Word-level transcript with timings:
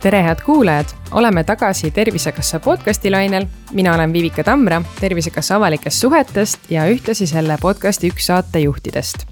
tere, 0.00 0.22
head 0.22 0.36
kuulajad, 0.44 0.84
oleme 1.10 1.44
tagasi 1.44 1.90
Tervisekassa 1.90 2.60
podcasti 2.60 3.10
lainel. 3.10 3.46
mina 3.72 3.94
olen 3.94 4.12
Vivika 4.12 4.44
Tamra 4.44 4.82
Tervisekassa 5.00 5.56
avalikest 5.56 5.96
suhetest 5.96 6.70
ja 6.70 6.84
ühtlasi 6.86 7.26
selle 7.26 7.58
podcasti 7.60 8.08
üks 8.08 8.26
saatejuhtidest. 8.26 9.26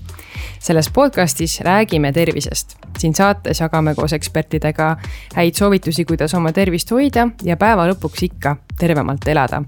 selles 0.58 0.90
podcastis 0.90 1.60
räägime 1.60 2.12
tervisest. 2.12 2.76
siin 2.98 3.14
saates 3.14 3.60
jagame 3.60 3.94
koos 3.94 4.12
ekspertidega 4.12 4.96
häid 5.34 5.54
soovitusi, 5.54 6.04
kuidas 6.04 6.34
oma 6.34 6.52
tervist 6.52 6.90
hoida 6.90 7.28
ja 7.42 7.56
päeva 7.56 7.88
lõpuks 7.92 8.22
ikka 8.22 8.56
tervemalt 8.78 9.28
elada. 9.28 9.62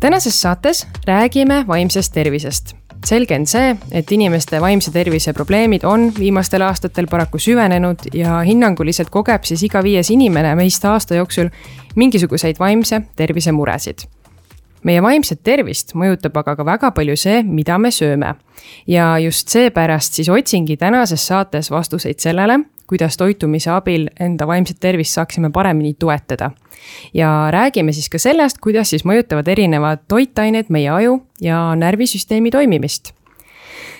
Tänases 0.00 0.42
saates 0.42 0.86
räägime 1.06 1.64
vaimsest 1.68 2.12
tervisest 2.12 2.76
selge 3.04 3.36
on 3.36 3.46
see, 3.46 3.76
et 3.92 4.12
inimeste 4.12 4.60
vaimse 4.60 4.90
tervise 4.90 5.32
probleemid 5.32 5.84
on 5.84 6.10
viimastel 6.18 6.64
aastatel 6.66 7.06
paraku 7.10 7.38
süvenenud 7.38 8.08
ja 8.14 8.40
hinnanguliselt 8.46 9.10
kogeb 9.10 9.44
siis 9.44 9.62
iga 9.62 9.82
viies 9.84 10.10
inimene 10.10 10.54
meist 10.58 10.84
aasta 10.84 11.18
jooksul 11.20 11.50
mingisuguseid 11.96 12.58
vaimse 12.58 13.02
tervise 13.16 13.52
muresid 13.52 14.06
meie 14.86 15.02
vaimset 15.02 15.42
tervist 15.44 15.94
mõjutab 15.98 16.36
aga 16.42 16.56
ka 16.58 16.66
väga 16.66 16.90
palju 16.94 17.16
see, 17.18 17.42
mida 17.42 17.78
me 17.78 17.90
sööme. 17.90 18.34
ja 18.86 19.18
just 19.18 19.48
seepärast 19.48 20.14
siis 20.14 20.28
otsingi 20.28 20.76
tänases 20.76 21.26
saates 21.26 21.70
vastuseid 21.70 22.20
sellele, 22.22 22.60
kuidas 22.86 23.16
toitumise 23.16 23.70
abil 23.70 24.08
enda 24.20 24.46
vaimset 24.46 24.80
tervist 24.80 25.14
saaksime 25.14 25.50
paremini 25.50 25.94
toetada. 25.94 26.50
ja 27.14 27.48
räägime 27.50 27.92
siis 27.92 28.08
ka 28.08 28.18
sellest, 28.18 28.58
kuidas 28.62 28.90
siis 28.90 29.04
mõjutavad 29.04 29.48
erinevad 29.48 29.98
toitained 30.08 30.66
meie 30.68 30.90
aju 30.90 31.22
ja 31.40 31.74
närvisüsteemi 31.74 32.50
toimimist 32.50 33.12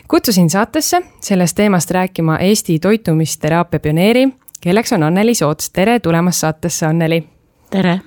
kutsusin 0.09 0.51
saatesse 0.51 1.03
sellest 1.21 1.57
teemast 1.57 1.91
rääkima 1.91 2.39
Eesti 2.39 2.79
toitumisteraapia 2.79 3.81
pioneeri, 3.81 4.29
kelleks 4.61 4.93
on 4.93 5.03
Anneli 5.03 5.35
Soots, 5.35 5.71
tere 5.71 6.01
tulemast 6.01 6.39
saatesse, 6.39 6.87
Anneli. 6.87 7.25
tere 7.71 8.01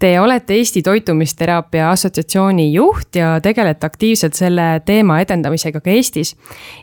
Te 0.00 0.20
olete 0.20 0.54
Eesti 0.56 0.80
Toitumisteraapia 0.82 1.90
Assotsiatsiooni 1.90 2.72
juht 2.72 3.16
ja 3.16 3.34
tegelete 3.44 3.86
aktiivselt 3.86 4.34
selle 4.34 4.80
teema 4.84 5.18
edendamisega 5.20 5.82
ka 5.84 5.90
Eestis. 5.92 6.36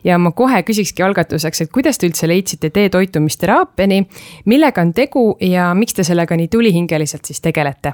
ja 0.03 0.19
ma 0.21 0.31
kohe 0.31 0.59
küsikski 0.63 1.01
algatuseks, 1.03 1.61
et 1.61 1.71
kuidas 1.73 1.97
te 1.97 2.05
üldse 2.05 2.29
leidsite 2.29 2.69
tee 2.69 2.91
toitumisteraapiani, 2.93 4.03
millega 4.45 4.85
on 4.85 4.93
tegu 4.93 5.23
ja 5.41 5.71
miks 5.73 5.97
te 5.97 6.05
sellega 6.05 6.37
nii 6.37 6.47
tulihingeliselt 6.47 7.25
siis 7.25 7.41
tegelete? 7.41 7.93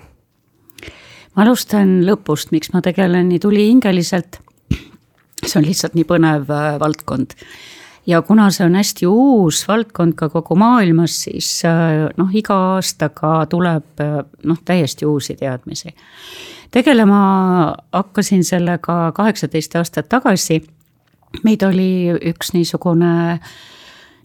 ma 1.35 1.45
alustan 1.45 2.01
lõpust, 2.03 2.51
miks 2.51 2.73
ma 2.73 2.81
tegelen 2.83 3.31
nii 3.31 3.39
tulihingeliselt. 3.39 4.41
see 5.45 5.59
on 5.61 5.63
lihtsalt 5.71 5.95
nii 5.95 6.03
põnev 6.03 6.51
äh, 6.51 6.75
valdkond 6.83 7.39
ja 8.05 8.21
kuna 8.21 8.49
see 8.51 8.65
on 8.65 8.75
hästi 8.75 9.07
uus 9.07 9.63
valdkond 9.67 10.15
ka 10.19 10.29
kogu 10.29 10.55
maailmas, 10.59 11.15
siis 11.25 11.49
äh, 11.67 12.09
noh, 12.17 12.31
iga 12.35 12.57
aastaga 12.75 13.35
tuleb 13.49 14.03
äh, 14.03 14.19
noh, 14.43 14.59
täiesti 14.65 15.05
uusi 15.05 15.35
teadmisi. 15.39 15.95
tegelema 16.71 17.75
hakkasin 17.93 18.43
sellega 18.43 19.11
kaheksateist 19.15 19.75
aastat 19.75 20.09
tagasi. 20.09 20.63
meid 21.43 21.63
oli 21.63 22.11
üks 22.29 22.53
niisugune 22.53 23.39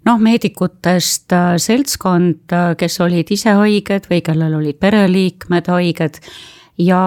noh, 0.05 0.19
meedikutest 0.19 1.33
äh, 1.33 1.57
seltskond, 1.57 2.55
kes 2.79 3.01
olid 3.01 3.31
ise 3.31 3.55
haiged 3.55 4.11
või 4.11 4.23
kellel 4.23 4.55
olid 4.55 4.79
pereliikmed 4.81 5.67
haiged 5.69 6.21
ja 6.79 7.03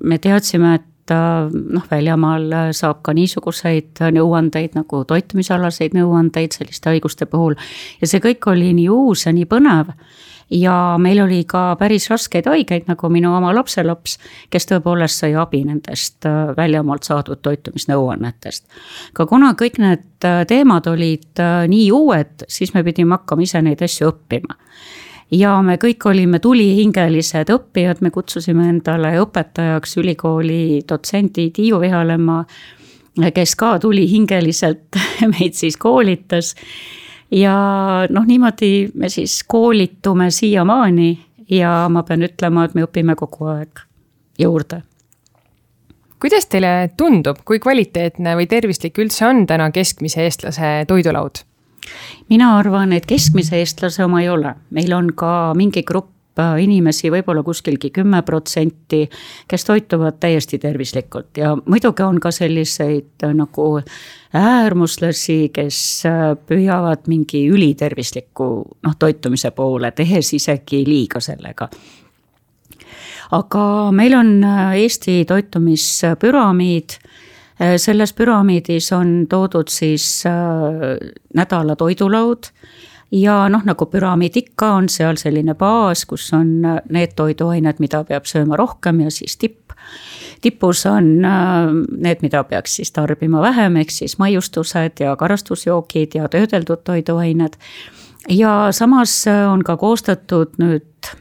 me 0.00 0.18
teadsime, 0.18 0.74
et 0.74 0.91
noh, 1.12 1.86
väljamaal 1.90 2.72
saab 2.76 3.02
ka 3.06 3.14
niisuguseid 3.16 4.02
nõuandeid 4.14 4.76
nagu 4.78 5.04
toitumisalaseid 5.08 5.96
nõuandeid 5.96 6.56
selliste 6.56 6.92
haiguste 6.92 7.26
puhul. 7.26 7.56
ja 8.00 8.08
see 8.10 8.22
kõik 8.22 8.50
oli 8.52 8.72
nii 8.76 8.88
uus 8.92 9.26
ja 9.26 9.32
nii 9.32 9.48
põnev. 9.50 9.92
ja 10.52 10.96
meil 11.00 11.22
oli 11.22 11.44
ka 11.48 11.76
päris 11.80 12.10
raskeid 12.10 12.46
haigeid, 12.46 12.84
nagu 12.88 13.08
minu 13.08 13.30
oma 13.36 13.54
lapselaps, 13.54 14.18
kes 14.50 14.68
tõepoolest 14.68 15.22
sai 15.22 15.34
abi 15.34 15.62
nendest 15.64 16.26
äh, 16.28 16.52
väljamaalt 16.56 17.08
saadud 17.08 17.40
toitumisnõuannetest. 17.42 18.66
aga 19.14 19.26
kuna 19.26 19.54
kõik 19.58 19.78
need 19.78 20.28
äh, 20.28 20.42
teemad 20.48 20.86
olid 20.86 21.40
äh, 21.40 21.64
nii 21.68 21.90
uued, 21.92 22.46
siis 22.48 22.74
me 22.74 22.84
pidime 22.84 23.18
hakkama 23.18 23.48
ise 23.48 23.62
neid 23.62 23.82
asju 23.82 24.12
õppima 24.12 24.58
ja 25.30 25.54
me 25.62 25.76
kõik 25.80 26.06
olime 26.10 26.38
tulihingelised 26.42 27.52
õppijad, 27.54 28.00
me 28.00 28.10
kutsusime 28.10 28.68
endale 28.68 29.14
õpetajaks 29.22 29.96
ülikooli 30.02 30.82
dotsendi 30.88 31.50
Tiiu 31.54 31.80
Vihalemma, 31.80 32.42
kes 33.34 33.56
ka 33.56 33.76
tulihingeliselt 33.78 35.00
meid 35.34 35.58
siis 35.58 35.76
koolitas. 35.76 36.54
ja 37.30 38.06
noh, 38.10 38.24
niimoodi 38.26 38.90
me 38.94 39.08
siis 39.08 39.42
koolitume 39.48 40.30
siiamaani 40.30 41.18
ja 41.50 41.88
ma 41.88 42.02
pean 42.02 42.22
ütlema, 42.22 42.64
et 42.64 42.74
me 42.74 42.84
õpime 42.88 43.16
kogu 43.16 43.52
aeg 43.52 43.86
juurde 44.38 44.82
kuidas 46.22 46.46
teile 46.46 46.92
tundub, 46.96 47.40
kui 47.44 47.58
kvaliteetne 47.58 48.36
või 48.38 48.46
tervislik 48.46 48.98
üldse 49.02 49.26
on 49.26 49.42
täna 49.50 49.70
keskmise 49.74 50.22
eestlase 50.22 50.84
toidulaud? 50.86 51.42
Mina 52.28 52.56
arvan, 52.58 52.92
et 52.92 53.06
keskmise 53.06 53.58
eestlase 53.60 54.04
oma 54.04 54.22
ei 54.22 54.28
ole, 54.30 54.54
meil 54.70 54.92
on 54.96 55.12
ka 55.16 55.52
mingi 55.58 55.82
grupp 55.86 56.38
äh, 56.38 56.56
inimesi, 56.64 57.10
võib-olla 57.12 57.42
kuskilgi 57.46 57.90
kümme 57.94 58.22
protsenti, 58.26 59.04
kes 59.48 59.64
toituvad 59.68 60.20
täiesti 60.22 60.58
tervislikult. 60.62 61.36
Ja 61.36 61.54
muidugi 61.56 62.06
on 62.06 62.20
ka 62.20 62.30
selliseid 62.34 63.26
äh, 63.26 63.34
nagu 63.36 63.66
äärmuslasi, 64.38 65.40
kes 65.54 65.80
äh, 66.08 66.20
püüavad 66.48 67.08
mingi 67.12 67.46
ülitervisliku 67.50 68.52
noh, 68.82 68.98
toitumise 68.98 69.50
poole, 69.50 69.92
tehes 69.96 70.32
isegi 70.38 70.84
liiga 70.86 71.20
sellega. 71.20 71.68
Aga 73.32 73.64
meil 73.96 74.12
on 74.12 74.42
Eesti 74.76 75.22
toitumispüramiid 75.24 76.98
selles 77.76 78.12
püramiidis 78.12 78.92
on 78.92 79.26
toodud 79.30 79.68
siis 79.70 80.24
äh, 80.26 80.32
nädala 81.34 81.76
toidulaud 81.76 82.48
ja 83.12 83.48
noh, 83.52 83.64
nagu 83.64 83.86
püramiid 83.86 84.36
ikka, 84.36 84.72
on 84.80 84.88
seal 84.88 85.18
selline 85.20 85.54
baas, 85.58 86.04
kus 86.08 86.30
on 86.36 86.64
äh, 86.64 86.78
need 86.90 87.14
toiduained, 87.16 87.82
mida 87.82 88.02
peab 88.08 88.28
sööma 88.30 88.58
rohkem 88.58 89.04
ja 89.04 89.10
siis 89.10 89.36
tipp. 89.36 89.58
tipus 90.42 90.86
on 90.86 91.22
need, 91.22 92.22
mida 92.22 92.42
peaks 92.44 92.76
siis 92.76 92.90
tarbima 92.92 93.40
vähem, 93.42 93.76
ehk 93.76 93.90
siis 93.90 94.16
maiustused 94.18 95.00
ja 95.00 95.16
karastusjoogid 95.16 96.14
ja 96.14 96.28
töödeldud 96.28 96.82
toiduained. 96.84 97.56
ja 98.28 98.68
samas 98.72 99.24
on 99.52 99.62
ka 99.64 99.76
koostatud 99.76 100.58
nüüd 100.58 101.12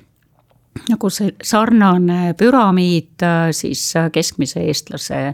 nagu 0.89 1.09
see 1.09 1.33
sarnane 1.43 2.33
püramiid 2.37 3.25
siis 3.51 3.93
keskmise 4.13 4.63
eestlase 4.63 5.33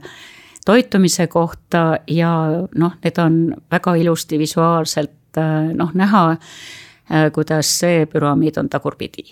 toitumise 0.68 1.28
kohta 1.32 2.00
ja 2.12 2.32
noh, 2.76 2.96
need 3.04 3.20
on 3.24 3.38
väga 3.72 3.96
ilusti 3.96 4.40
visuaalselt 4.40 5.40
äh, 5.40 5.70
noh, 5.74 5.94
näha, 5.96 6.24
äh, 6.32 7.30
kuidas 7.34 7.72
see 7.80 8.06
püramiid 8.06 8.60
on 8.60 8.70
tagurpidi. 8.70 9.30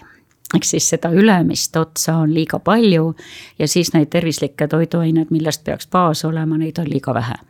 Ehk 0.55 0.63
siis 0.63 0.87
seda 0.89 1.09
ülemist 1.11 1.75
otsa 1.75 2.19
on 2.21 2.31
liiga 2.33 2.59
palju 2.63 3.09
ja 3.59 3.67
siis 3.67 3.91
neid 3.93 4.13
tervislikke 4.13 4.67
toiduaineid, 4.71 5.33
millest 5.33 5.65
peaks 5.65 5.89
baas 5.91 6.23
olema, 6.25 6.57
neid 6.57 6.79
on 6.79 6.89
liiga 6.89 7.13
vähe 7.13 7.41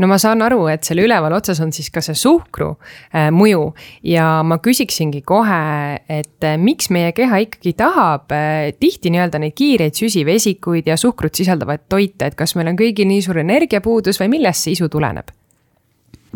no 0.00 0.08
ma 0.08 0.16
saan 0.20 0.40
aru, 0.44 0.64
et 0.72 0.86
seal 0.86 1.02
üleval 1.04 1.34
otsas 1.36 1.60
on 1.62 1.72
siis 1.76 1.90
ka 1.92 2.02
see 2.04 2.16
suhkru 2.18 2.70
äh, 2.72 3.28
mõju 3.34 3.70
ja 4.08 4.40
ma 4.46 4.60
küsiksingi 4.62 5.22
kohe, 5.28 5.60
et 6.08 6.46
äh, 6.46 6.56
miks 6.60 6.90
meie 6.94 7.12
keha 7.16 7.42
ikkagi 7.44 7.74
tahab 7.78 8.32
äh, 8.34 8.70
tihti 8.80 9.12
nii-öelda 9.12 9.42
neid 9.42 9.56
kiireid 9.58 9.98
süsivesikuid 9.98 10.88
ja 10.88 10.96
suhkrut 11.00 11.36
sisaldavaid 11.36 11.84
toite, 11.92 12.30
et 12.30 12.38
kas 12.38 12.56
meil 12.56 12.72
on 12.72 12.80
kõigil 12.80 13.08
nii 13.10 13.26
suur 13.26 13.42
energiapuudus 13.42 14.20
või 14.22 14.32
millest 14.38 14.66
see 14.66 14.76
isu 14.78 14.88
tuleneb? 14.92 15.34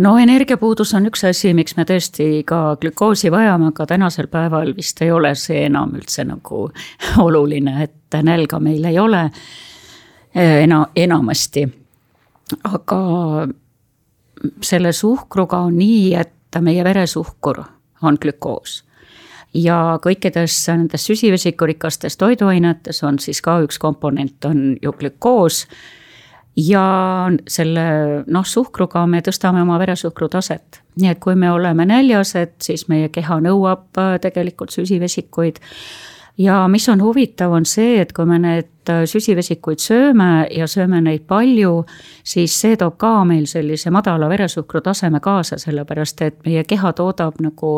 no 0.04 0.16
energiapuudus 0.18 0.90
on 0.98 1.06
üks 1.08 1.22
asi, 1.28 1.52
miks 1.54 1.76
me 1.78 1.86
tõesti 1.88 2.42
ka 2.46 2.76
glükoosi 2.82 3.30
vajame, 3.32 3.70
aga 3.70 3.86
tänasel 3.94 4.28
päeval 4.32 4.74
vist 4.76 5.00
ei 5.06 5.12
ole 5.14 5.32
see 5.38 5.64
enam 5.68 5.94
üldse 5.96 6.26
nagu 6.28 6.66
oluline, 7.26 7.78
et 7.86 8.18
nälga 8.26 8.60
meil 8.60 8.84
ei 8.90 8.98
ole 9.00 9.28
ena-, 10.34 10.88
enamasti 10.98 11.64
aga 12.62 12.98
selle 14.62 14.92
suhkruga 14.92 15.58
on 15.68 15.78
nii, 15.78 16.14
et 16.14 16.60
meie 16.60 16.84
veresuhkur 16.84 17.62
on 18.02 18.18
glükoos. 18.20 18.84
ja 19.54 19.98
kõikides 20.02 20.56
nendes 20.66 21.04
süsivesikurikastes 21.06 22.16
toiduainetes 22.18 23.04
on 23.06 23.18
siis 23.22 23.38
ka 23.42 23.60
üks 23.62 23.78
komponent 23.78 24.44
on 24.44 24.76
ju 24.82 24.92
glükoos. 24.92 25.66
ja 26.56 26.84
selle 27.48 27.84
noh, 28.26 28.46
suhkruga 28.46 29.06
me 29.06 29.20
tõstame 29.20 29.62
oma 29.62 29.78
veresuhkru 29.78 30.28
taset, 30.28 30.82
nii 31.00 31.10
et 31.10 31.18
kui 31.18 31.34
me 31.34 31.50
oleme 31.50 31.86
näljased, 31.86 32.58
siis 32.62 32.88
meie 32.88 33.08
keha 33.08 33.40
nõuab 33.40 33.98
äh, 33.98 34.18
tegelikult 34.20 34.70
süsivesikuid 34.70 35.58
ja 36.38 36.68
mis 36.68 36.88
on 36.88 37.02
huvitav, 37.02 37.52
on 37.52 37.66
see, 37.66 38.00
et 38.00 38.12
kui 38.12 38.26
me 38.26 38.38
need 38.38 38.73
süsivesikuid 38.88 39.82
sööme 39.82 40.46
ja 40.50 40.66
sööme 40.70 41.00
neid 41.04 41.26
palju, 41.28 41.84
siis 42.24 42.56
see 42.60 42.76
toob 42.80 42.98
ka 43.00 43.12
meil 43.28 43.46
sellise 43.50 43.92
madala 43.94 44.28
veresuhkru 44.28 44.82
taseme 44.84 45.20
kaasa, 45.24 45.58
sellepärast 45.58 46.22
et 46.26 46.38
meie 46.46 46.64
keha 46.68 46.92
toodab 46.92 47.40
nagu 47.44 47.72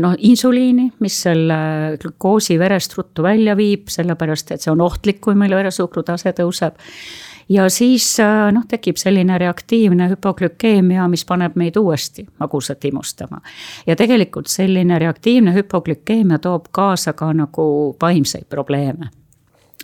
noh, 0.00 0.16
insuliini, 0.18 0.90
mis 1.02 1.20
selle 1.26 1.58
glükoosi 2.02 2.58
verest 2.58 2.94
ruttu 2.98 3.22
välja 3.26 3.56
viib, 3.58 3.88
sellepärast 3.90 4.54
et 4.54 4.62
see 4.62 4.72
on 4.72 4.84
ohtlik, 4.84 5.20
kui 5.20 5.34
meil 5.38 5.56
veresuhkru 5.56 6.04
tase 6.06 6.34
tõuseb 6.36 6.78
ja 7.48 7.68
siis 7.68 8.20
äh, 8.20 8.52
noh, 8.52 8.64
tekib 8.68 8.96
selline 8.96 9.38
reaktiivne 9.38 10.08
hüpoglükeemia, 10.08 11.08
mis 11.08 11.24
paneb 11.24 11.56
meid 11.60 11.76
uuesti 11.76 12.26
magusat 12.38 12.84
imustama. 12.84 13.40
ja 13.86 13.96
tegelikult 13.96 14.46
selline 14.46 14.98
reaktiivne 14.98 15.54
hüpoglükeemia 15.54 16.38
toob 16.38 16.70
kaasa 16.70 17.12
ka 17.12 17.32
nagu 17.32 17.96
vaimseid 18.02 18.48
probleeme. 18.48 19.10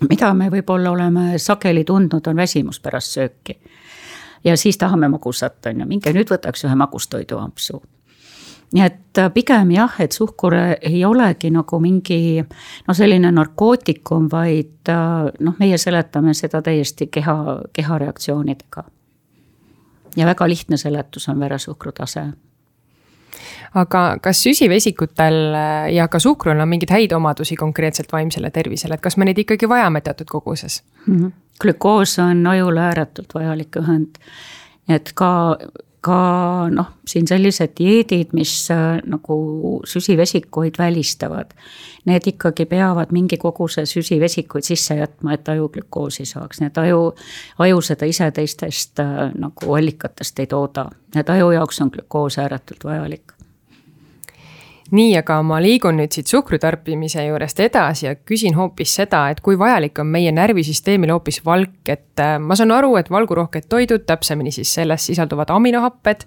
Mida 0.09 0.35
me 0.35 0.51
võib-olla 0.51 0.91
oleme 0.91 1.39
sageli 1.39 1.85
tundnud, 1.85 2.27
on 2.27 2.37
väsimus 2.37 2.81
pärast 2.81 3.17
sööki. 3.19 3.59
ja 4.45 4.57
siis 4.57 4.79
tahame 4.79 5.09
magusat, 5.09 5.67
on 5.67 5.81
ju, 5.81 5.87
minge 5.87 6.13
nüüd 6.13 6.31
võtaks 6.31 6.65
ühe 6.65 6.75
magustoiduampsu 6.75 7.83
nii 8.73 8.85
et 8.87 9.19
äh, 9.19 9.31
pigem 9.35 9.71
jah, 9.75 9.97
et 9.99 10.13
suhkur 10.13 10.55
ei 10.55 11.05
olegi 11.05 11.51
nagu 11.51 11.81
mingi 11.83 12.39
noh, 12.41 12.95
selline 12.95 13.33
narkootikum, 13.35 14.29
vaid 14.31 14.91
äh, 14.93 15.31
noh, 15.41 15.57
meie 15.59 15.79
seletame 15.79 16.35
seda 16.35 16.63
täiesti 16.63 17.11
keha, 17.11 17.37
kehareaktsioonidega. 17.73 18.85
ja 20.17 20.27
väga 20.27 20.49
lihtne 20.49 20.77
seletus 20.77 21.29
on 21.29 21.41
veresuhkru 21.41 21.93
tase 21.93 22.29
aga 23.75 24.05
kas 24.23 24.43
süsivesikutel 24.43 25.39
äh, 25.55 25.93
ja 25.95 26.09
ka 26.09 26.19
suhkrul 26.19 26.59
on 26.59 26.69
mingeid 26.69 26.91
häid 26.91 27.13
omadusi 27.13 27.57
konkreetselt 27.57 28.13
vaimsele 28.13 28.51
tervisele, 28.51 28.95
et 28.95 29.05
kas 29.05 29.17
me 29.17 29.29
neid 29.29 29.39
ikkagi 29.39 29.69
vajame 29.69 30.01
teatud 30.01 30.31
koguses 30.31 30.83
mm? 31.07 31.17
-hmm. 31.17 31.31
glükoos 31.61 32.19
on 32.19 32.47
ajule 32.47 32.81
ääretult 32.81 33.35
vajalik 33.35 33.77
ühend. 33.77 34.19
et 34.89 35.13
ka 35.15 35.57
ka 36.01 36.69
noh, 36.73 36.87
siin 37.07 37.29
sellised 37.29 37.75
dieedid, 37.79 38.33
mis 38.33 38.71
äh, 38.73 39.01
nagu 39.05 39.81
süsivesikuid 39.87 40.79
välistavad. 40.79 41.53
Need 42.09 42.27
ikkagi 42.27 42.65
peavad 42.67 43.13
mingi 43.13 43.37
koguse 43.37 43.85
süsivesikuid 43.87 44.65
sisse 44.65 44.97
jätma, 44.97 45.35
et 45.37 45.49
aju 45.49 45.69
glükoosi 45.69 46.25
saaks, 46.25 46.63
et 46.65 46.79
aju, 46.79 47.13
aju 47.59 47.83
seda 47.85 48.09
ise 48.09 48.31
teistest 48.31 49.01
äh, 49.05 49.29
nagu 49.35 49.75
allikatest 49.77 50.39
ei 50.39 50.47
tooda. 50.47 50.89
et 51.17 51.31
aju 51.31 51.51
jaoks 51.51 51.81
on 51.81 51.91
glükoos 51.93 52.39
ääretult 52.39 52.85
vajalik 52.85 53.40
nii, 54.95 55.15
aga 55.21 55.37
ma 55.47 55.61
liigun 55.63 55.99
nüüd 56.01 56.15
siit 56.15 56.31
suhkru 56.31 56.59
tarbimise 56.61 57.23
juurest 57.27 57.61
edasi 57.63 58.07
ja 58.07 58.15
küsin 58.17 58.57
hoopis 58.59 58.95
seda, 59.01 59.23
et 59.33 59.41
kui 59.45 59.59
vajalik 59.59 59.99
on 60.03 60.11
meie 60.11 60.33
närvisüsteemile 60.35 61.15
hoopis 61.15 61.41
valk, 61.47 61.79
et 61.91 62.23
äh, 62.23 62.37
ma 62.43 62.57
saan 62.59 62.75
aru, 62.75 62.95
et 63.01 63.11
valgurohked 63.13 63.69
toidud, 63.71 64.05
täpsemini 64.09 64.53
siis 64.55 64.73
selles 64.75 65.07
sisalduvad 65.11 65.53
aminohapped, 65.55 66.27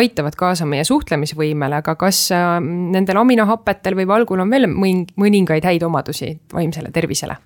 aitavad 0.00 0.38
kaasa 0.38 0.66
meie 0.68 0.86
suhtlemisvõimele, 0.88 1.82
aga 1.82 1.94
kas 2.00 2.24
äh, 2.34 2.56
nendel 2.64 3.20
aminohappetel 3.22 3.98
või 3.98 4.08
valgul 4.08 4.44
on 4.44 4.56
veel 4.56 4.68
mõningaid 4.72 5.68
häid 5.68 5.86
omadusi 5.86 6.34
vaimsele 6.54 6.92
tervisele? 6.94 7.38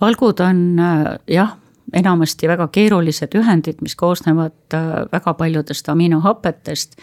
valgud 0.00 0.40
on 0.40 0.60
äh, 0.80 1.08
jah 1.28 1.58
enamasti 1.92 2.48
väga 2.48 2.68
keerulised 2.68 3.34
ühendid, 3.38 3.80
mis 3.82 3.96
koosnevad 3.96 4.74
äh, 4.74 4.80
väga 5.12 5.34
paljudest 5.34 5.88
aminohapetest. 5.88 6.96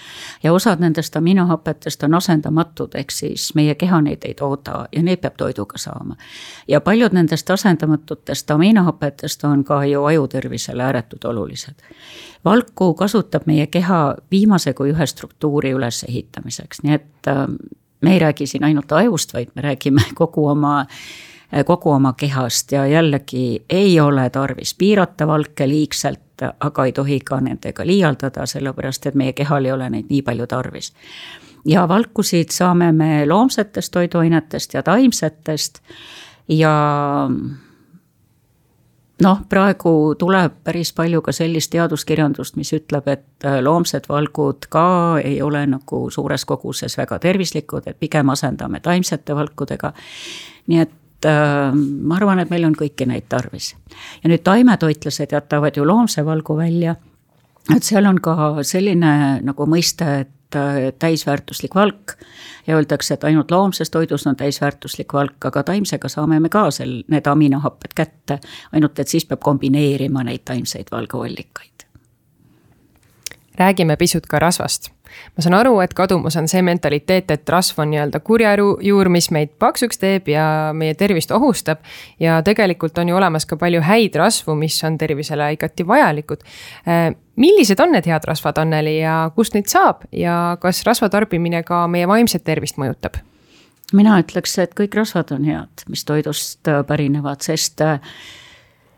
ja 0.43 0.53
osad 0.53 0.79
nendest 0.79 1.15
aminohapetest 1.15 2.03
on 2.03 2.13
asendamatud, 2.13 2.95
ehk 2.95 3.11
siis 3.11 3.55
meie 3.55 3.75
keha 3.75 4.01
neid 4.01 4.25
ei 4.25 4.33
tooda 4.33 4.85
ja 4.91 5.03
neid 5.03 5.21
peab 5.21 5.37
toiduga 5.37 5.77
saama. 5.77 6.15
ja 6.67 6.81
paljud 6.81 7.13
nendest 7.13 7.49
asendamatutest 7.49 8.51
aminohapetest 8.51 9.43
on 9.43 9.63
ka 9.63 9.85
ju 9.85 10.03
ajutervisele 10.03 10.83
ääretult 10.83 11.25
olulised. 11.25 11.75
valku 12.45 12.93
kasutab 12.93 13.45
meie 13.45 13.67
keha 13.67 14.15
viimase 14.31 14.73
kui 14.73 14.91
ühe 14.91 15.05
struktuuri 15.05 15.71
ülesehitamiseks, 15.71 16.83
nii 16.83 16.93
et 16.93 17.27
äh, 17.27 17.47
me 18.01 18.13
ei 18.13 18.19
räägi 18.19 18.47
siin 18.47 18.63
ainult 18.63 18.91
ajust, 18.91 19.33
vaid 19.33 19.49
me 19.55 19.61
räägime 19.61 20.01
kogu 20.15 20.47
oma 20.47 20.85
kogu 21.65 21.91
oma 21.91 22.13
kehast 22.13 22.71
ja 22.71 22.85
jällegi 22.87 23.65
ei 23.69 23.99
ole 23.99 24.29
tarvis 24.29 24.73
piirata 24.73 25.27
valke 25.27 25.67
liigselt, 25.67 26.41
aga 26.59 26.85
ei 26.85 26.91
tohi 26.91 27.19
ka 27.19 27.39
nendega 27.41 27.85
liialdada, 27.85 28.45
sellepärast 28.45 29.07
et 29.07 29.15
meie 29.15 29.33
kehal 29.33 29.65
ei 29.65 29.71
ole 29.71 29.89
neid 29.89 30.09
nii 30.09 30.21
palju 30.21 30.47
tarvis. 30.47 30.93
ja 31.65 31.87
valkusid 31.87 32.49
saame 32.51 32.91
me 32.91 33.25
loomsetest 33.25 33.91
toiduainetest 33.91 34.73
ja 34.73 34.83
taimsetest 34.83 35.79
ja 36.47 36.73
noh, 39.23 39.41
praegu 39.49 40.15
tuleb 40.19 40.59
päris 40.63 40.93
palju 40.93 41.21
ka 41.21 41.31
sellist 41.31 41.71
teaduskirjandust, 41.73 42.55
mis 42.55 42.73
ütleb, 42.73 43.07
et 43.07 43.47
loomsed 43.61 44.05
valgud 44.09 44.69
ka 44.69 44.85
ei 45.23 45.41
ole 45.41 45.65
nagu 45.67 46.03
suures 46.13 46.45
koguses 46.45 46.97
väga 46.97 47.19
tervislikud, 47.19 47.87
et 47.87 47.99
pigem 47.99 48.29
asendame 48.29 48.79
taimsete 48.79 49.35
valkudega. 49.35 49.93
nii 50.67 50.79
et 50.79 50.91
äh, 51.25 51.73
ma 51.73 52.15
arvan, 52.15 52.39
et 52.39 52.49
meil 52.49 52.65
on 52.67 52.75
kõiki 52.77 53.07
neid 53.09 53.27
tarvis. 53.29 53.75
ja 54.23 54.29
nüüd 54.29 54.43
taimetoitlased 54.43 55.31
jätavad 55.31 55.77
ju 55.77 55.85
loomse 55.87 56.25
valgu 56.25 56.57
välja. 56.57 56.95
et 57.75 57.83
seal 57.83 58.05
on 58.05 58.21
ka 58.21 58.63
selline 58.63 59.41
nagu 59.41 59.65
mõiste, 59.65 60.07
et 60.21 60.55
äh, 60.55 60.91
täisväärtuslik 60.99 61.75
valk 61.75 62.17
ja 62.67 62.75
öeldakse, 62.75 63.13
et 63.13 63.23
ainult 63.23 63.51
loomses 63.51 63.89
toidus 63.89 64.27
on 64.27 64.35
täisväärtuslik 64.35 65.13
valk, 65.13 65.45
aga 65.45 65.63
taimsega 65.63 66.09
saame 66.09 66.39
me 66.39 66.49
ka 66.49 66.71
sel, 66.71 67.03
need 67.07 67.27
aminohapped 67.27 67.95
kätte. 67.95 68.39
ainult 68.71 68.99
et 68.99 69.07
siis 69.07 69.25
peab 69.25 69.39
kombineerima 69.39 70.23
neid 70.23 70.45
taimseid 70.45 70.91
valguallikaid. 70.91 71.87
räägime 73.59 73.97
pisut 73.97 74.27
ka 74.27 74.39
rasvast 74.39 74.96
ma 75.35 75.43
saan 75.43 75.57
aru, 75.57 75.79
et 75.83 75.93
kadumas 75.97 76.37
on 76.39 76.47
see 76.47 76.61
mentaliteet, 76.65 77.31
et 77.31 77.49
rasv 77.49 77.81
on 77.83 77.91
nii-öelda 77.93 78.21
kurjajuur, 78.25 79.09
mis 79.13 79.29
meid 79.35 79.53
paksuks 79.59 80.01
teeb 80.01 80.31
ja 80.31 80.47
meie 80.73 80.95
tervist 80.97 81.31
ohustab. 81.31 81.83
ja 82.19 82.41
tegelikult 82.43 82.97
on 82.97 83.09
ju 83.09 83.15
olemas 83.17 83.45
ka 83.45 83.57
palju 83.57 83.81
häid 83.81 84.15
rasvu, 84.15 84.55
mis 84.55 84.83
on 84.83 84.97
tervisele 84.97 85.51
igati 85.53 85.87
vajalikud. 85.87 86.43
Äh, 86.87 87.15
millised 87.35 87.79
on 87.79 87.91
need 87.91 88.05
head 88.05 88.25
rasvad, 88.27 88.57
Anneli, 88.57 88.99
ja 88.99 89.31
kust 89.35 89.53
neid 89.53 89.69
saab 89.71 90.07
ja 90.11 90.57
kas 90.61 90.83
rasva 90.85 91.09
tarbimine 91.09 91.63
ka 91.63 91.85
meie 91.87 92.07
vaimset 92.07 92.43
tervist 92.43 92.77
mõjutab? 92.77 93.21
mina 93.95 94.17
ütleks, 94.19 94.57
et 94.59 94.73
kõik 94.75 94.97
rasvad 94.99 95.31
on 95.31 95.45
head, 95.47 95.85
mis 95.87 96.03
toidust 96.03 96.67
pärinevad, 96.87 97.39
sest 97.45 97.81
äh, 97.85 98.01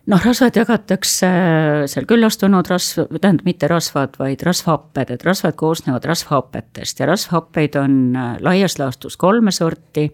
noh, 0.10 0.24
rasvad 0.26 0.58
jagatakse 0.58 1.28
äh, 1.28 1.84
seal 1.90 2.08
küllastunud 2.10 2.68
rasv, 2.70 3.06
tähendab 3.20 3.48
mitte 3.48 3.70
rasvad, 3.70 4.18
vaid 4.20 4.42
rasvhapped, 4.46 5.14
et 5.14 5.26
rasvad 5.26 5.58
koosnevad 5.60 6.08
rasvhappetest 6.10 7.04
ja 7.04 7.10
rasvhappeid 7.10 7.78
on 7.80 8.00
äh, 8.16 8.34
laias 8.46 8.80
laastus 8.82 9.18
kolme 9.18 9.54
sorti 9.56 10.10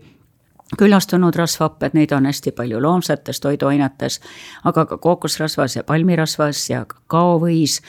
küllastunud 0.79 1.35
rasvhapped, 1.37 1.95
neid 1.95 2.11
on 2.15 2.25
hästi 2.25 2.55
palju 2.57 2.81
loomsetes 2.81 3.39
toiduainetes, 3.43 4.19
aga 4.65 4.85
ka 4.89 4.97
kookosrasvas 4.97 5.77
ja 5.77 5.83
palmirasvas 5.87 6.63
ja 6.69 6.85
kakaovõis. 6.89 7.81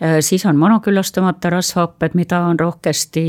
Äh, 0.00 0.20
siis 0.20 0.46
on 0.46 0.56
monoküllastamata 0.56 1.50
rasvhapped, 1.52 2.16
mida 2.16 2.40
on 2.46 2.60
rohkesti 2.60 3.26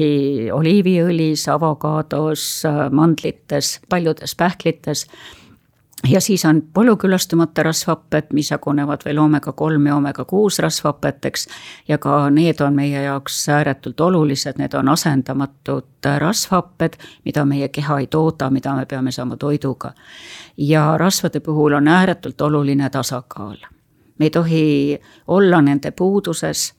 oliiviõlis, 0.53 1.47
avokaados, 1.51 2.47
mandlites, 2.91 3.79
paljudes 3.89 4.35
pähklites 4.35 5.07
ja 6.09 6.21
siis 6.21 6.45
on 6.45 6.63
polükülastumata 6.73 7.63
rasvhapped, 7.63 8.23
mis 8.33 8.51
jagunevad 8.51 9.01
veel 9.05 9.17
oomega 9.17 9.51
kolm 9.51 9.85
ja 9.85 9.95
oomega 9.95 10.25
kuus 10.25 10.59
rasvhapeteks. 10.59 11.47
ja 11.87 11.97
ka 11.97 12.29
need 12.29 12.59
on 12.61 12.75
meie 12.75 13.01
jaoks 13.01 13.49
ääretult 13.49 13.99
olulised, 13.99 14.53
need 14.57 14.73
on 14.73 14.89
asendamatud 14.89 16.09
rasvhapped, 16.17 16.97
mida 17.25 17.45
meie 17.45 17.67
keha 17.67 17.99
ei 17.99 18.07
tooda, 18.07 18.49
mida 18.49 18.75
me 18.75 18.85
peame 18.85 19.11
saama 19.11 19.37
toiduga. 19.37 19.93
ja 20.57 20.97
rasvade 20.97 21.39
puhul 21.39 21.73
on 21.73 21.87
ääretult 21.87 22.41
oluline 22.41 22.89
tasakaal. 22.89 23.57
me 24.19 24.25
ei 24.25 24.29
tohi 24.29 24.99
olla 25.27 25.61
nende 25.61 25.91
puuduses 25.91 26.73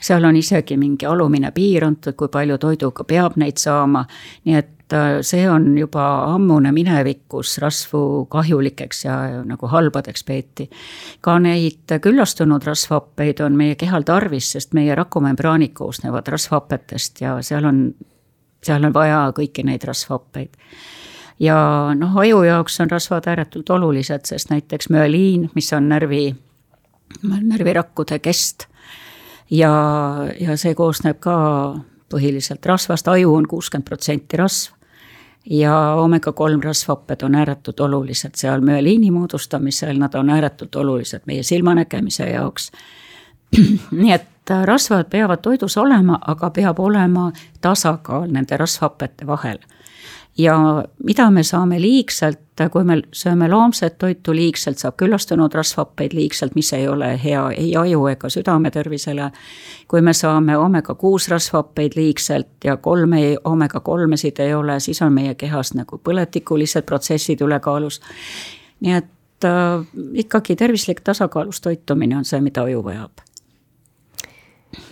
seal 0.00 0.24
on 0.24 0.36
isegi 0.36 0.76
mingi 0.76 1.06
alumine 1.06 1.50
piir 1.50 1.84
antud, 1.84 2.14
kui 2.14 2.28
palju 2.28 2.58
toiduga 2.58 3.04
peab 3.04 3.36
neid 3.36 3.56
saama, 3.56 4.04
nii 4.44 4.54
et 4.54 4.77
Äh, 4.92 5.22
see 5.22 5.50
on 5.50 5.78
juba 5.78 6.02
ammune 6.32 6.70
minevik, 6.72 7.26
kus 7.28 7.58
rasvu 7.60 8.24
kahjulikeks 8.32 9.04
ja 9.04 9.16
nagu 9.44 9.68
halbadeks 9.68 10.24
peeti. 10.24 10.70
ka 11.20 11.38
neid 11.38 11.92
küllastunud 12.00 12.64
rasvhappeid 12.64 13.42
on 13.44 13.56
meie 13.56 13.74
kehal 13.74 14.02
tarvis, 14.02 14.52
sest 14.52 14.72
meie 14.72 14.94
rakumembraanid 14.94 15.74
koosnevad 15.76 16.28
rasvhappetest 16.32 17.20
ja 17.20 17.36
seal 17.42 17.68
on, 17.68 17.82
seal 18.64 18.84
on 18.84 18.94
vaja 18.94 19.26
kõiki 19.36 19.66
neid 19.68 19.84
rasvhappeid. 19.84 20.56
Ja 21.38 21.58
noh, 21.94 22.16
aju 22.16 22.40
jaoks 22.42 22.80
on 22.80 22.90
rasvad 22.90 23.28
ääretult 23.28 23.70
olulised, 23.70 24.24
sest 24.24 24.48
näiteks 24.50 24.88
müeliin, 24.88 25.50
mis 25.54 25.68
on 25.72 25.88
närvi, 25.88 26.32
närvirakkude 27.28 28.18
kest 28.24 28.64
ja, 29.50 29.74
ja 30.40 30.56
see 30.56 30.74
koosneb 30.74 31.20
ka 31.20 31.36
põhiliselt 32.08 32.64
rasvast, 32.66 33.08
aju 33.08 33.36
on 33.36 33.44
kuuskümmend 33.52 33.84
protsenti 33.84 34.40
rasv 34.40 34.77
ja 35.46 35.94
omega-3 35.94 36.64
rasvhapped 36.64 37.22
on 37.22 37.34
ääretult 37.34 37.80
olulised 37.80 38.34
seal 38.34 38.60
müeliini 38.60 39.10
moodustamisel, 39.10 39.98
nad 39.98 40.14
on 40.14 40.30
ääretult 40.30 40.76
olulised 40.76 41.20
meie 41.26 41.42
silmanägemise 41.42 42.30
jaoks. 42.30 42.70
nii 44.00 44.12
et 44.12 44.50
rasvad 44.64 45.08
peavad 45.10 45.40
toidus 45.42 45.76
olema, 45.76 46.18
aga 46.26 46.50
peab 46.50 46.80
olema 46.80 47.32
tasakaal 47.60 48.28
nende 48.32 48.56
rasvhapete 48.56 49.26
vahel 49.26 49.58
ja 50.38 50.84
mida 51.04 51.30
me 51.30 51.42
saame 51.42 51.80
liigselt, 51.80 52.40
kui 52.72 52.84
me 52.84 52.98
sööme 53.14 53.48
loomset 53.50 53.98
toitu 53.98 54.34
liigselt, 54.34 54.78
saab 54.78 54.96
küllastunud 54.98 55.54
rasvhappeid 55.54 56.14
liigselt, 56.14 56.54
mis 56.58 56.72
ei 56.74 56.88
ole 56.88 57.12
hea 57.22 57.44
ei 57.56 57.74
aju 57.76 58.06
ega 58.10 58.30
südametervisele. 58.30 59.30
kui 59.88 60.00
me 60.00 60.12
saame 60.12 60.56
omega 60.56 60.94
kuus 60.94 61.28
rasvhappeid 61.28 61.96
liigselt 61.96 62.64
ja 62.64 62.76
kolme 62.76 63.36
omega 63.44 63.80
kolmesid 63.80 64.38
ei 64.38 64.54
ole, 64.54 64.80
siis 64.80 65.02
on 65.02 65.12
meie 65.12 65.34
kehas 65.34 65.74
nagu 65.74 66.00
põletikulised 66.04 66.82
protsessid 66.82 67.40
ülekaalus. 67.40 68.00
nii 68.80 68.92
et 68.92 69.44
äh, 69.44 69.86
ikkagi 70.12 70.56
tervislik 70.56 71.00
tasakaalus 71.00 71.60
toitumine 71.60 72.16
on 72.16 72.24
see, 72.24 72.40
mida 72.40 72.62
aju 72.62 72.84
vajab 72.84 73.27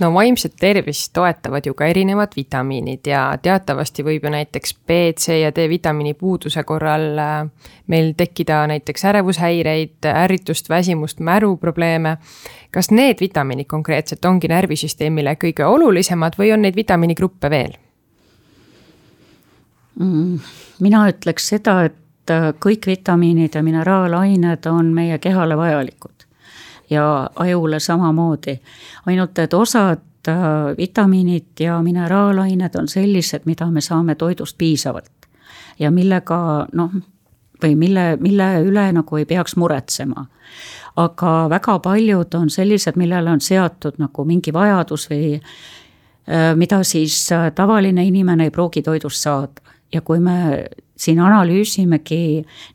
no 0.01 0.15
vaimset 0.15 0.55
tervist 0.61 1.13
toetavad 1.13 1.67
ju 1.67 1.75
ka 1.75 1.87
erinevad 1.87 2.33
vitamiinid 2.37 3.07
ja 3.07 3.39
teatavasti 3.43 4.05
võib 4.05 4.25
ju 4.25 4.33
näiteks 4.33 4.75
B, 4.87 4.99
C 5.19 5.41
ja 5.41 5.51
D 5.55 5.69
vitamiini 5.69 6.15
puuduse 6.15 6.63
korral 6.65 7.19
äh, 7.19 7.35
meil 7.87 8.13
tekkida 8.17 8.65
näiteks 8.67 9.05
ärevushäireid, 9.05 10.09
ärritust, 10.13 10.69
väsimust, 10.69 11.21
märuprobleeme. 11.21 12.17
kas 12.71 12.91
need 12.91 13.21
vitamiinid 13.21 13.67
konkreetselt 13.67 14.25
ongi 14.25 14.49
närvisüsteemile 14.49 15.37
kõige 15.45 15.65
olulisemad 15.65 16.37
või 16.39 16.53
on 16.53 16.63
neid 16.63 16.77
vitamiinigruppe 16.77 17.51
veel 17.51 17.77
mm,? 20.01 20.41
mina 20.81 21.07
ütleks 21.13 21.49
seda, 21.49 21.83
et 21.85 22.31
äh, 22.33 22.53
kõik 22.61 22.87
vitamiinid 22.87 23.55
ja 23.55 23.63
mineraalained 23.63 24.67
on 24.73 24.95
meie 24.95 25.19
kehale 25.19 25.57
vajalikud 25.57 26.16
ja 26.91 27.31
ajule 27.37 27.81
samamoodi. 27.81 28.61
ainult 29.07 29.39
et 29.39 29.55
osad 29.55 29.99
äh, 30.29 30.35
vitamiinid 30.79 31.61
ja 31.61 31.83
mineraalained 31.83 32.75
on 32.79 32.89
sellised, 32.89 33.43
mida 33.45 33.71
me 33.71 33.81
saame 33.81 34.15
toidust 34.15 34.59
piisavalt 34.59 35.11
ja 35.79 35.91
millega 35.91 36.67
noh, 36.73 36.91
või 37.63 37.75
mille, 37.77 38.17
mille 38.21 38.49
üle 38.65 38.93
nagu 38.93 39.17
ei 39.17 39.25
peaks 39.25 39.57
muretsema. 39.57 40.27
aga 40.97 41.49
väga 41.51 41.79
paljud 41.79 42.35
on 42.35 42.51
sellised, 42.51 42.97
millele 42.97 43.31
on 43.31 43.41
seatud 43.41 43.99
nagu 43.99 44.25
mingi 44.25 44.53
vajadus 44.53 45.11
või 45.11 45.35
äh, 45.35 46.57
mida 46.57 46.83
siis 46.83 47.33
äh, 47.33 47.53
tavaline 47.55 48.05
inimene 48.05 48.45
ei 48.45 48.51
pruugi 48.51 48.83
toidust 48.83 49.23
saada 49.23 49.76
ja 49.93 50.01
kui 50.01 50.21
me 50.21 50.67
siin 50.97 51.21
analüüsimegi 51.21 52.21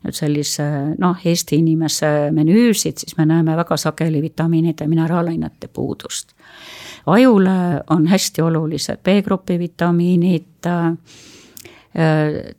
nüüd 0.04 0.16
sellise 0.16 0.64
noh, 1.00 1.18
Eesti 1.26 1.58
inimese 1.60 2.30
menüüsid, 2.34 3.02
siis 3.02 3.16
me 3.18 3.26
näeme 3.28 3.56
väga 3.58 3.76
sageli 3.76 4.22
vitamiinide, 4.22 4.86
mineraalainete 4.86 5.68
puudust. 5.68 6.32
ajule 7.06 7.82
on 7.90 8.06
hästi 8.06 8.42
olulised 8.42 9.02
B-grupi 9.02 9.58
vitamiinid, 9.58 10.68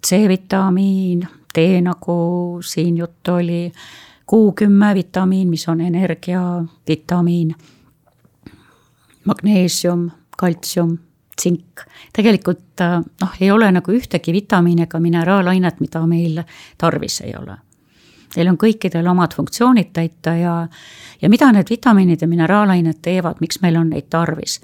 C-vitamiin, 0.07 1.27
D 1.55 1.81
nagu 1.81 2.59
siin 2.61 2.97
juttu 2.97 3.33
oli, 3.33 3.71
Q10 4.31 4.93
vitamiin, 4.93 5.49
mis 5.49 5.67
on 5.69 5.81
energiavitamiin, 5.81 7.55
magneesium, 9.25 10.09
kaltsium 10.37 10.97
tsink. 11.35 11.85
tegelikult 12.13 12.81
äh, 12.81 12.99
noh, 13.21 13.37
ei 13.39 13.51
ole 13.51 13.71
nagu 13.71 13.91
ühtegi 13.91 14.33
vitamiini 14.33 14.85
ega 14.87 14.99
mineraalainet, 14.99 15.79
mida 15.79 16.05
meil 16.07 16.41
tarvis 16.77 17.21
ei 17.21 17.35
ole. 17.39 17.57
Neil 18.35 18.49
on 18.49 18.57
kõikidel 18.57 19.07
omad 19.11 19.33
funktsioonid 19.37 19.91
täita 19.93 20.33
ja, 20.37 20.53
ja 21.21 21.29
mida 21.29 21.51
need 21.53 21.69
vitamiinid 21.69 22.21
ja 22.21 22.27
mineraalained 22.27 23.01
teevad, 23.01 23.41
miks 23.41 23.61
meil 23.61 23.77
on 23.77 23.91
neid 23.93 24.09
tarvis? 24.09 24.59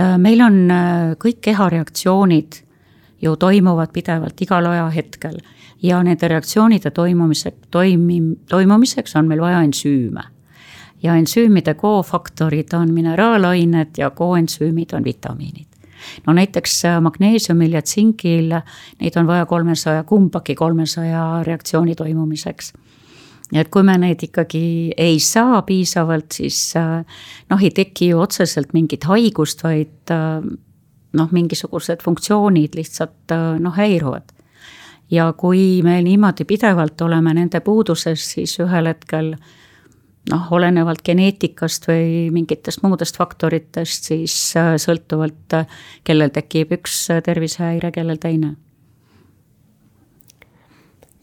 Äh, 0.00 0.16
meil 0.18 0.40
on 0.44 0.62
äh, 0.70 1.16
kõik 1.20 1.42
kehareaktsioonid 1.48 2.62
ju 3.22 3.36
toimuvad 3.40 3.92
pidevalt 3.92 4.40
igal 4.44 4.66
ajahetkel 4.68 5.38
ja 5.82 6.00
nende 6.04 6.28
reaktsioonide 6.28 6.90
toimumiseks, 6.90 7.68
toimi-, 7.70 8.36
toimumiseks 8.48 9.16
on 9.16 9.28
meil 9.28 9.40
vaja 9.40 9.62
ensüüme 9.64 10.24
ja 11.02 11.14
ensüümide 11.16 11.74
kofaktorid 11.74 12.72
on 12.76 12.92
mineraalained 12.94 13.96
ja 13.98 14.10
koensüümid 14.10 14.92
on 14.96 15.04
vitamiinid 15.04 15.75
no 16.26 16.34
näiteks 16.36 16.84
äh, 16.84 16.98
magneesiumil 17.02 17.76
ja 17.76 17.82
tsingil, 17.82 18.54
neid 19.00 19.16
on 19.16 19.26
vaja 19.26 19.46
kolmesaja, 19.46 20.04
kumbagi 20.04 20.54
kolmesaja 20.54 21.42
reaktsiooni 21.46 21.94
toimumiseks 21.94 22.72
ja 23.52 23.62
et 23.62 23.70
kui 23.70 23.84
me 23.86 23.96
neid 23.98 24.22
ikkagi 24.26 24.92
ei 24.96 25.18
saa 25.22 25.62
piisavalt, 25.66 26.30
siis 26.34 26.60
äh, 26.76 27.20
noh, 27.50 27.62
ei 27.62 27.70
teki 27.70 28.12
ju 28.12 28.22
otseselt 28.24 28.72
mingit 28.74 29.06
haigust, 29.06 29.62
vaid 29.64 30.14
äh, 30.14 30.40
noh, 31.16 31.28
mingisugused 31.32 32.02
funktsioonid 32.04 32.74
lihtsalt 32.76 33.36
noh, 33.60 33.76
häiruvad. 33.76 34.32
ja 35.10 35.32
kui 35.38 35.82
me 35.86 36.00
niimoodi 36.02 36.44
pidevalt 36.44 37.00
oleme 37.00 37.34
nende 37.34 37.60
puuduses, 37.60 38.32
siis 38.34 38.58
ühel 38.60 38.90
hetkel 38.90 39.36
äh, 39.36 39.54
noh, 40.30 40.46
olenevalt 40.50 41.02
geneetikast 41.06 41.86
või 41.88 42.28
mingitest 42.34 42.82
muudest 42.84 43.18
faktoritest, 43.18 44.10
siis 44.10 44.36
äh, 44.58 44.74
sõltuvalt, 44.80 45.46
äh, 45.54 45.82
kellel 46.06 46.32
tekib 46.34 46.74
üks 46.78 47.06
äh, 47.14 47.22
tervisehäire, 47.24 47.92
kellel 47.94 48.22
teine. 48.22 48.56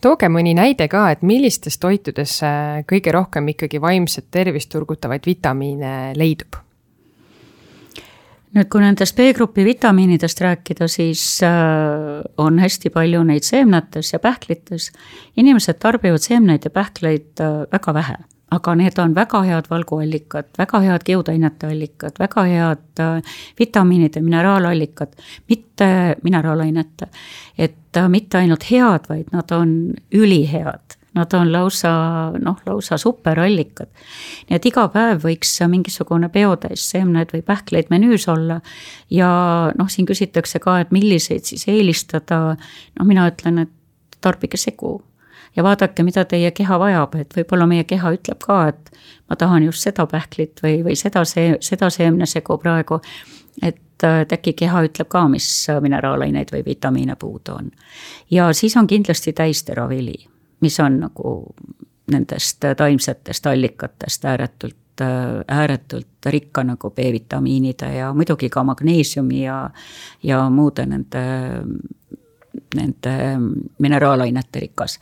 tooge 0.04 0.28
mõni 0.28 0.52
näide 0.52 0.90
ka, 0.92 1.06
et 1.12 1.22
millistes 1.24 1.78
toitudes 1.80 2.42
kõige 2.88 3.12
rohkem 3.16 3.48
ikkagi 3.54 3.80
vaimset 3.82 4.26
tervist 4.32 4.70
turgutavaid 4.72 5.26
vitamiine 5.26 6.14
leidub? 6.16 6.60
nüüd, 8.54 8.68
kui 8.70 8.84
nendest 8.84 9.16
B-grupi 9.16 9.64
vitamiinidest 9.66 10.42
rääkida, 10.44 10.88
siis 10.92 11.40
on 12.38 12.60
hästi 12.60 12.92
palju 12.94 13.24
neid 13.26 13.48
seemnetes 13.48 14.14
ja 14.14 14.20
pähklites. 14.20 14.92
inimesed 15.38 15.80
tarbivad 15.80 16.22
seemneid 16.22 16.68
ja 16.68 16.70
pähkleid 16.70 17.42
väga 17.72 17.94
vähe 17.94 18.20
aga 18.54 18.76
need 18.80 19.00
on 19.02 19.16
väga 19.16 19.44
head 19.48 19.70
valguallikad, 19.72 20.52
väga 20.58 20.82
head 20.86 21.06
kiudainete 21.08 21.70
allikad, 21.74 22.18
väga 22.20 22.48
head 22.50 23.04
äh, 23.04 23.38
vitamiinide, 23.60 24.22
mineraalalikad, 24.22 25.16
mitte 25.50 25.90
mineraalainete. 26.24 27.08
et 27.58 27.98
äh, 27.98 28.10
mitte 28.10 28.38
ainult 28.38 28.70
head, 28.72 29.10
vaid 29.10 29.32
nad 29.34 29.52
on 29.52 29.94
ülihead 30.12 31.00
Nad 31.14 31.34
on 31.34 31.52
lausa 31.52 31.90
noh, 32.42 32.58
lausa 32.66 32.98
superallikad. 32.98 33.90
nii 34.50 34.58
et 34.58 34.66
iga 34.66 34.88
päev 34.90 35.22
võiks 35.22 35.52
mingisugune 35.70 36.30
peotäis 36.34 36.88
seemneid 36.90 37.30
või 37.36 37.44
pähkleid 37.46 37.92
menüüs 37.94 38.26
olla. 38.34 38.62
ja 39.14 39.30
noh, 39.78 39.90
siin 39.90 40.10
küsitakse 40.10 40.60
ka, 40.60 40.80
et 40.82 40.92
milliseid 40.92 41.46
siis 41.46 41.68
eelistada. 41.70 42.58
noh, 42.98 43.06
mina 43.06 43.28
ütlen, 43.30 43.62
et 43.62 43.70
tarbige 44.22 44.58
segu 44.58 45.04
ja 45.56 45.64
vaadake, 45.64 46.04
mida 46.04 46.26
teie 46.26 46.52
keha 46.52 46.80
vajab, 46.80 47.16
et 47.16 47.38
võib-olla 47.38 47.68
meie 47.70 47.84
keha 47.88 48.14
ütleb 48.16 48.42
ka, 48.44 48.60
et 48.74 48.92
ma 49.30 49.38
tahan 49.40 49.64
just 49.68 49.86
seda 49.86 50.06
pähklit 50.10 50.62
või, 50.64 50.82
või 50.86 50.98
seda 51.00 51.26
see, 51.30 51.58
seda 51.62 51.90
seemnesegu 51.94 52.58
praegu. 52.58 53.00
et, 53.62 53.82
et 54.04 54.34
äkki 54.34 54.54
keha 54.54 54.84
ütleb 54.88 55.08
ka, 55.08 55.28
mis 55.30 55.48
mineraalaineid 55.82 56.52
või 56.52 56.66
vitamiine 56.66 57.16
puudu 57.16 57.58
on. 57.58 57.72
ja 58.32 58.54
siis 58.54 58.78
on 58.78 58.88
kindlasti 58.88 59.34
täisteravili, 59.34 60.16
mis 60.62 60.80
on 60.80 61.00
nagu 61.08 61.36
nendest 62.12 62.66
taimsetest 62.78 63.46
allikatest 63.48 64.26
ääretult 64.26 64.78
ääretult 65.48 66.26
rikka 66.26 66.64
nagu 66.64 66.92
B-vitamiinide 66.92 67.96
ja 67.96 68.12
muidugi 68.14 68.50
ka 68.50 68.64
magneesiumi 68.64 69.44
ja, 69.44 69.70
ja 70.24 70.50
muude 70.50 70.86
nende, 70.86 71.24
nende 72.76 73.16
mineraalainete 73.80 74.60
rikas 74.60 75.00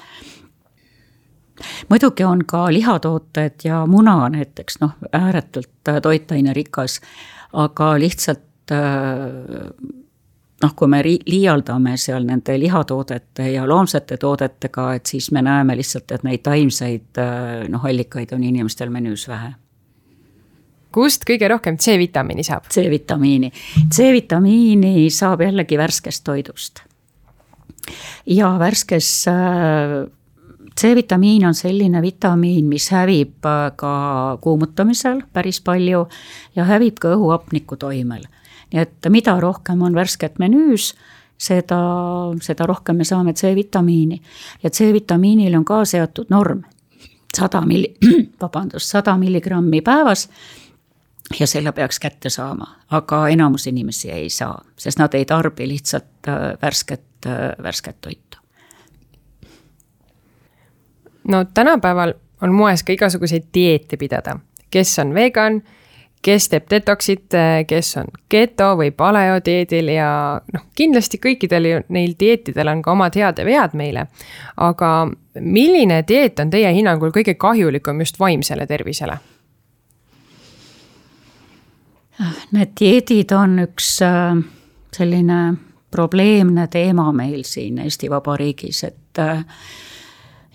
muidugi 1.90 2.24
on 2.24 2.46
ka 2.46 2.68
lihatooted 2.74 3.64
ja 3.64 3.86
muna 3.88 4.30
näiteks 4.30 4.80
noh, 4.82 4.96
ääretult 5.12 5.90
äh, 5.90 6.02
toitainerikas, 6.02 7.02
aga 7.54 7.94
lihtsalt 8.00 8.72
äh, 8.72 9.98
noh, 10.64 10.76
kui 10.76 10.88
me 10.88 11.02
liialdame 11.04 11.98
seal 11.98 12.26
nende 12.28 12.58
lihatoodete 12.60 13.52
ja 13.52 13.66
loomsete 13.68 14.18
toodetega, 14.18 14.94
et 14.94 15.06
siis 15.06 15.32
me 15.32 15.42
näeme 15.42 15.76
lihtsalt, 15.78 16.12
et 16.12 16.24
neid 16.28 16.46
taimseid 16.46 17.22
äh, 17.22 17.68
noh, 17.70 17.86
allikaid 17.86 18.34
on 18.38 18.44
inimestel 18.44 18.94
menüüs 18.94 19.28
vähe 19.32 19.54
kust 20.92 21.24
kõige 21.28 21.48
rohkem 21.48 21.78
C-vitamiini 21.80 22.44
saab? 22.44 22.66
C-vitamiini, 22.72 23.52
C-vitamiini 23.96 25.10
saab 25.14 25.46
jällegi 25.46 25.78
värskest 25.80 26.26
toidust. 26.28 26.84
ja 28.26 28.52
värskes 28.60 29.26
C-vitamiin 30.80 31.46
on 31.46 31.54
selline 31.54 32.02
vitamiin, 32.02 32.66
mis 32.66 32.90
hävib 32.92 33.46
ka 33.76 33.94
kuumutamisel 34.42 35.22
päris 35.34 35.62
palju 35.62 36.08
ja 36.56 36.66
hävib 36.66 37.00
ka 37.00 37.16
õhuhapniku 37.16 37.78
toimel. 37.78 38.24
nii 38.72 38.82
et 38.82 39.10
mida 39.10 39.40
rohkem 39.40 39.82
on 39.82 39.96
värsket 39.96 40.40
menüüs, 40.40 40.94
seda, 41.38 41.80
seda 42.42 42.66
rohkem 42.66 42.96
me 42.96 43.04
saame 43.04 43.34
C-vitamiini. 43.34 44.22
ja 44.64 44.70
C-vitamiinil 44.70 45.56
on 45.56 45.66
ka 45.66 45.86
seatud 45.86 46.30
norm, 46.30 46.64
sada 47.38 47.62
milli-, 47.62 47.98
vabandust, 48.42 48.90
sada 48.90 49.18
milligrammi 49.18 49.82
päevas 49.82 50.30
ja 51.40 51.48
selle 51.48 51.72
peaks 51.72 52.00
kätte 52.00 52.30
saama, 52.30 52.68
aga 52.92 53.28
enamus 53.28 53.68
inimesi 53.68 54.12
ei 54.12 54.30
saa, 54.30 54.62
sest 54.78 55.00
nad 55.00 55.14
ei 55.14 55.26
tarbi 55.26 55.68
lihtsalt 55.68 56.28
äh, 56.28 56.36
värsket, 56.62 57.26
äh, 57.26 57.64
värsket 57.64 58.02
toitu. 58.02 58.31
No 61.28 61.46
tänapäeval 61.54 62.14
on 62.42 62.54
moes 62.54 62.84
ka 62.84 62.94
igasuguseid 62.94 63.52
dieete 63.54 63.98
pidada, 63.98 64.40
kes 64.72 65.00
on 65.00 65.14
vegan, 65.14 65.62
kes 66.22 66.50
teeb 66.50 66.68
detox'it, 66.70 67.34
kes 67.68 67.98
on 67.98 68.12
keto 68.30 68.76
või 68.78 68.92
paleodieedil 68.94 69.90
ja 69.96 70.12
noh, 70.54 70.68
kindlasti 70.78 71.18
kõikidel 71.22 71.68
ju 71.70 71.82
neil 71.90 72.14
dieetidel 72.20 72.70
on 72.74 72.82
ka 72.86 72.94
omad 72.94 73.18
head 73.18 73.42
ja 73.42 73.46
vead 73.46 73.76
meile. 73.78 74.08
aga 74.58 74.92
milline 75.40 76.04
dieet 76.08 76.40
on 76.40 76.50
teie 76.50 76.74
hinnangul 76.74 77.12
kõige 77.12 77.36
kahjulikum 77.36 78.00
just 78.00 78.20
vaimsele 78.20 78.68
tervisele? 78.68 79.18
Need 82.52 82.74
dieedid 82.80 83.32
on 83.34 83.60
üks 83.64 83.96
äh, 84.06 84.36
selline 84.94 85.40
probleemne 85.92 86.68
teema 86.68 87.12
meil 87.12 87.42
siin 87.48 87.80
Eesti 87.82 88.10
Vabariigis, 88.10 88.84
et 88.84 89.20
äh, 89.20 89.42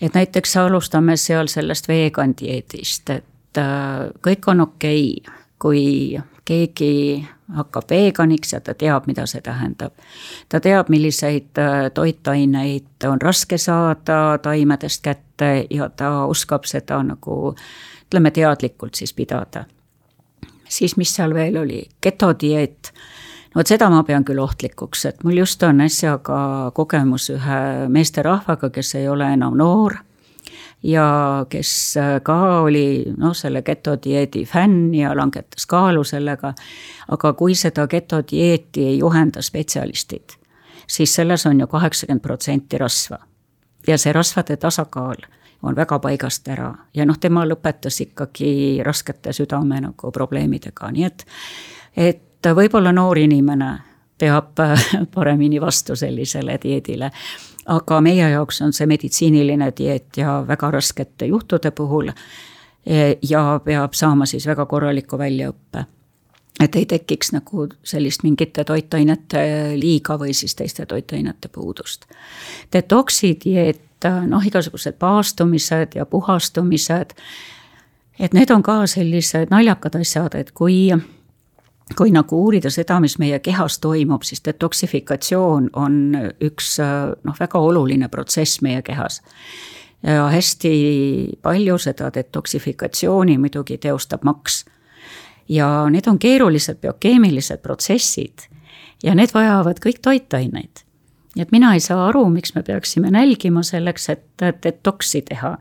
et 0.01 0.15
näiteks 0.15 0.57
alustame 0.57 1.17
seal 1.17 1.49
sellest 1.49 1.89
vegan 1.89 2.35
dieedist, 2.41 3.11
et 3.11 3.61
äh, 3.61 4.09
kõik 4.23 4.51
on 4.53 4.61
okei 4.61 5.15
okay, 5.19 5.35
kui 5.59 5.85
keegi 6.45 7.27
hakkab 7.57 7.91
veganiks 7.91 8.53
ja 8.53 8.61
ta 8.61 8.75
teab, 8.75 9.07
mida 9.07 9.27
see 9.27 9.41
tähendab. 9.41 9.93
ta 10.49 10.61
teab, 10.61 10.89
milliseid 10.89 11.59
toitaineid 11.95 13.07
on 13.07 13.23
raske 13.23 13.59
saada 13.59 14.39
taimedest 14.43 15.03
kätte 15.03 15.67
ja 15.71 15.89
ta 15.89 16.27
oskab 16.27 16.67
seda 16.67 17.03
nagu 17.03 17.55
ütleme, 18.07 18.31
teadlikult 18.31 18.95
siis 18.95 19.15
pidada 19.15 19.65
siis 20.69 20.97
mis 20.97 21.15
seal 21.15 21.35
veel 21.35 21.57
oli, 21.61 21.85
getodieet. 22.03 22.93
Vot 23.57 23.67
seda 23.67 23.89
ma 23.91 24.03
pean 24.05 24.25
küll 24.25 24.41
ohtlikuks, 24.43 25.05
et 25.09 25.25
mul 25.25 25.41
just 25.41 25.63
on 25.65 25.81
äsja 25.81 26.19
ka 26.23 26.71
kogemus 26.75 27.31
ühe 27.33 27.61
meesterahvaga, 27.89 28.71
kes 28.71 28.95
ei 29.01 29.09
ole 29.09 29.33
enam 29.33 29.57
noor 29.57 29.97
ja 30.83 31.47
kes 31.49 31.71
ka 32.23 32.37
oli 32.61 33.05
noh, 33.17 33.35
selle 33.35 33.63
getodieedi 33.63 34.45
fänn 34.47 34.95
ja 34.95 35.15
langetas 35.17 35.67
kaalu 35.67 36.05
sellega. 36.05 36.55
aga 37.09 37.33
kui 37.33 37.55
seda 37.55 37.87
getodieeti 37.87 38.87
ei 38.87 38.99
juhenda 38.99 39.43
spetsialistid, 39.43 40.37
siis 40.87 41.15
selles 41.15 41.47
on 41.47 41.61
ju 41.61 41.67
kaheksakümmend 41.67 42.23
protsenti 42.23 42.79
rasva. 42.79 43.19
ja 43.87 43.99
see 43.99 44.13
rasvade 44.13 44.57
tasakaal 44.57 45.27
on 45.63 45.77
väga 45.77 45.99
paigast 45.99 46.49
ära 46.49 46.75
ja 46.95 47.07
noh, 47.07 47.19
tema 47.19 47.47
lõpetas 47.47 48.01
ikkagi 48.01 48.83
raskete 48.85 49.33
südame 49.33 49.81
nagu 49.81 50.13
probleemidega, 50.13 50.91
nii 50.93 51.05
et, 51.05 51.27
et 51.97 52.26
võib-olla 52.55 52.93
noor 52.93 53.19
inimene 53.19 53.73
peab 54.19 54.59
paremini 55.15 55.61
vastu 55.61 55.97
sellisele 55.97 56.59
dieedile. 56.63 57.11
aga 57.67 58.01
meie 58.01 58.31
jaoks 58.31 58.63
on 58.63 58.73
see 58.73 58.87
meditsiiniline 58.87 59.73
dieet 59.79 60.17
ja 60.17 60.45
väga 60.49 60.71
raskete 60.71 61.27
juhtude 61.27 61.71
puhul 61.71 62.09
e, 62.87 63.19
ja 63.29 63.61
peab 63.65 63.93
saama 63.93 64.27
siis 64.27 64.47
väga 64.47 64.67
korraliku 64.67 65.19
väljaõppe 65.19 65.85
et 66.61 66.77
ei 66.77 66.87
tekiks 66.87 67.33
nagu 67.33 67.69
sellist 67.85 68.23
mingite 68.23 68.65
toitainete 68.65 69.73
liiga 69.77 70.19
või 70.19 70.35
siis 70.35 70.55
teiste 70.55 70.87
toitainete 70.87 71.49
puudust. 71.49 72.07
detoksi 72.73 73.37
dieet 73.45 73.83
noh, 74.27 74.47
igasugused 74.47 74.97
paastumised 74.99 75.95
ja 75.95 76.07
puhastumised, 76.07 77.15
et 78.19 78.35
need 78.35 78.51
on 78.51 78.63
ka 78.63 78.87
sellised 78.87 79.51
naljakad 79.51 79.97
asjad, 80.01 80.35
et 80.35 80.53
kui 80.53 80.93
kui 81.95 82.11
nagu 82.11 82.41
uurida 82.43 82.71
seda, 82.71 82.99
mis 83.01 83.19
meie 83.23 83.39
kehas 83.39 83.79
toimub, 83.79 84.25
siis 84.27 84.43
detoksifikatsioon 84.45 85.71
on 85.79 85.99
üks 86.43 86.77
noh, 86.81 87.37
väga 87.39 87.61
oluline 87.63 88.09
protsess 88.09 88.63
meie 88.63 88.83
kehas. 88.83 89.23
ja 90.03 90.27
hästi 90.29 90.73
palju 91.43 91.79
seda 91.79 92.11
detoksifikatsiooni 92.15 93.39
muidugi 93.39 93.79
teostab 93.79 94.25
maks. 94.25 94.65
ja 95.49 95.87
need 95.91 96.07
on 96.07 96.19
keerulised 96.19 96.81
biokeemilised 96.81 97.63
protsessid 97.63 98.49
ja 99.03 99.15
need 99.15 99.31
vajavad 99.35 99.79
kõik 99.79 100.03
toitaineid 100.03 100.86
nii 101.37 101.45
et 101.45 101.53
mina 101.53 101.75
ei 101.77 101.81
saa 101.85 102.07
aru, 102.09 102.25
miks 102.33 102.55
me 102.57 102.63
peaksime 102.65 103.11
nälgima 103.13 103.63
selleks, 103.63 104.09
et 104.15 104.45
detoksi 104.65 105.23
teha. 105.29 105.57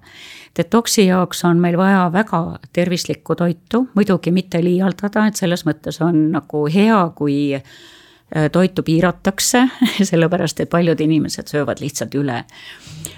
Detoksi 0.57 1.05
jaoks 1.09 1.43
on 1.45 1.59
meil 1.59 1.75
vaja 1.77 2.07
väga 2.13 2.59
tervislikku 2.73 3.35
toitu, 3.35 3.88
muidugi 3.95 4.31
mitte 4.31 4.63
liialdada, 4.63 5.27
et 5.27 5.35
selles 5.35 5.65
mõttes 5.67 5.99
on 6.03 6.29
nagu 6.31 6.63
hea, 6.71 7.01
kui 7.17 7.35
äh, 7.57 8.47
toitu 8.51 8.83
piiratakse, 8.88 9.65
sellepärast 10.11 10.63
et 10.63 10.71
paljud 10.71 11.03
inimesed 11.03 11.51
söövad 11.51 11.83
lihtsalt 11.83 12.15
üle. 12.15 12.43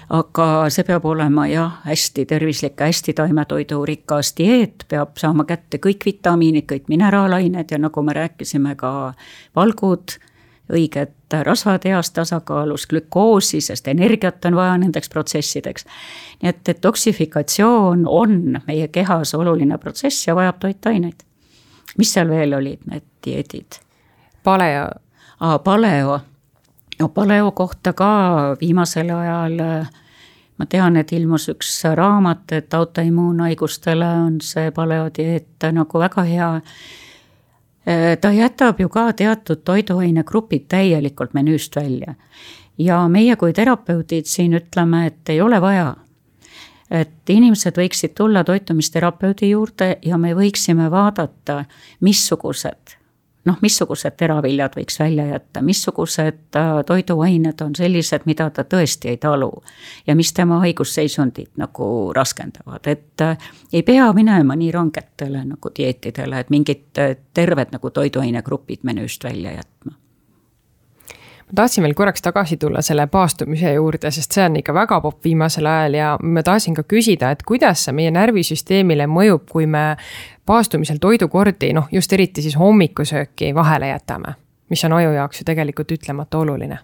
aga 0.08 0.46
see 0.72 0.86
peab 0.88 1.04
olema 1.04 1.46
jah, 1.46 1.78
hästi 1.84 2.24
tervislik, 2.26 2.80
hästi 2.80 3.14
taimetoidurikas 3.14 4.32
dieet, 4.38 4.86
peab 4.88 5.14
saama 5.20 5.44
kätte 5.44 5.78
kõik 5.78 6.06
vitamiinid, 6.10 6.66
kõik 6.66 6.88
mineraalained 6.88 7.70
ja 7.70 7.78
nagu 7.78 8.02
me 8.02 8.16
rääkisime, 8.16 8.74
ka 8.74 9.12
valgud 9.56 10.18
õiget 10.72 11.36
rasvad 11.42 11.84
heas 11.84 12.10
tasakaalus, 12.10 12.86
glükoosi, 12.86 13.60
sest 13.60 13.88
energiat 13.88 14.44
on 14.44 14.56
vaja 14.56 14.78
nendeks 14.78 15.08
protsessideks. 15.08 15.84
nii 16.42 16.48
et 16.48 16.60
detoksifikatsioon 16.66 18.06
on 18.06 18.60
meie 18.66 18.88
kehas 18.88 19.34
oluline 19.34 19.78
protsess 19.78 20.26
ja 20.26 20.34
vajab 20.34 20.58
toitaineid. 20.60 21.22
mis 21.98 22.12
seal 22.12 22.28
veel 22.28 22.54
olid, 22.54 22.80
need 22.90 23.04
dieedid? 23.26 23.80
paleo. 24.44 24.90
aa, 25.40 25.58
paleo. 25.58 26.20
no 27.00 27.08
paleo 27.08 27.50
kohta 27.52 27.92
ka 27.92 28.56
viimasel 28.60 29.10
ajal 29.10 29.60
ma 30.58 30.66
tean, 30.66 30.96
et 30.96 31.12
ilmus 31.12 31.48
üks 31.48 31.84
raamat, 31.94 32.52
et 32.52 32.74
autoimmuunhaigustele 32.74 34.06
on 34.06 34.40
see 34.40 34.70
paleodieet 34.70 35.70
nagu 35.72 35.98
väga 35.98 36.22
hea 36.22 36.54
Äh, 36.58 37.07
ta 38.20 38.32
jätab 38.32 38.80
ju 38.80 38.88
ka 38.88 39.12
teatud 39.16 39.62
toiduainegrupid 39.64 40.66
täielikult 40.68 41.34
menüüst 41.34 41.76
välja. 41.76 42.14
ja 42.78 43.08
meie 43.08 43.36
kui 43.36 43.52
terapeudid 43.52 44.26
siin 44.26 44.54
ütleme, 44.54 45.06
et 45.06 45.28
ei 45.28 45.40
ole 45.40 45.60
vaja. 45.60 45.96
et 46.90 47.30
inimesed 47.30 47.76
võiksid 47.76 48.14
tulla 48.14 48.44
toitumisterapeudi 48.44 49.50
juurde 49.50 49.98
ja 50.02 50.18
me 50.18 50.34
võiksime 50.34 50.90
vaadata, 50.90 51.64
missugused 52.00 52.97
noh, 53.46 53.58
missugused 53.62 54.16
teraviljad 54.18 54.74
võiks 54.78 54.98
välja 55.00 55.26
jätta, 55.32 55.62
missugused 55.64 56.56
äh, 56.56 56.72
toiduained 56.86 57.62
on 57.64 57.76
sellised, 57.78 58.26
mida 58.26 58.50
ta 58.50 58.64
tõesti 58.64 59.12
ei 59.12 59.16
talu. 59.16 59.52
ja 60.06 60.16
mis 60.16 60.32
tema 60.32 60.58
haigusseisundit 60.64 61.50
nagu 61.56 62.12
raskendavad, 62.16 62.86
et 62.86 63.20
äh, 63.24 63.48
ei 63.72 63.82
pea 63.82 64.12
minema 64.12 64.56
nii 64.56 64.72
rangetele 64.72 65.44
nagu 65.44 65.72
dieetidele, 65.76 66.40
et 66.40 66.50
mingid 66.50 66.98
äh, 66.98 67.16
terved 67.34 67.72
nagu 67.72 67.90
toiduainegrupid 67.90 68.84
menüüst 68.84 69.24
välja 69.24 69.52
jätma 69.60 69.98
ma 71.48 71.54
tahtsin 71.54 71.82
veel 71.82 71.94
korraks 71.94 72.22
tagasi 72.22 72.56
tulla 72.56 72.82
selle 72.82 73.06
paastumise 73.06 73.72
juurde, 73.72 74.10
sest 74.12 74.36
see 74.36 74.44
on 74.44 74.58
ikka 74.60 74.74
väga 74.76 75.00
popp 75.00 75.24
viimasel 75.24 75.66
ajal 75.66 75.94
ja 75.96 76.08
ma 76.22 76.42
tahtsin 76.44 76.76
ka 76.76 76.84
küsida, 76.84 77.30
et 77.32 77.42
kuidas 77.48 77.86
see 77.86 77.94
meie 77.96 78.12
närvisüsteemile 78.12 79.08
mõjub, 79.08 79.46
kui 79.48 79.66
me 79.66 79.84
paastumisel 80.48 80.96
toidukordi, 81.00 81.72
noh 81.76 81.88
just 81.92 82.12
eriti 82.12 82.42
siis 82.42 82.56
hommikusööki 82.58 83.52
vahele 83.54 83.92
jätame, 83.92 84.34
mis 84.72 84.84
on 84.88 84.96
aju 84.96 85.12
jaoks 85.20 85.42
ju 85.42 85.48
tegelikult 85.52 85.92
ütlemata 85.92 86.40
oluline 86.40 86.78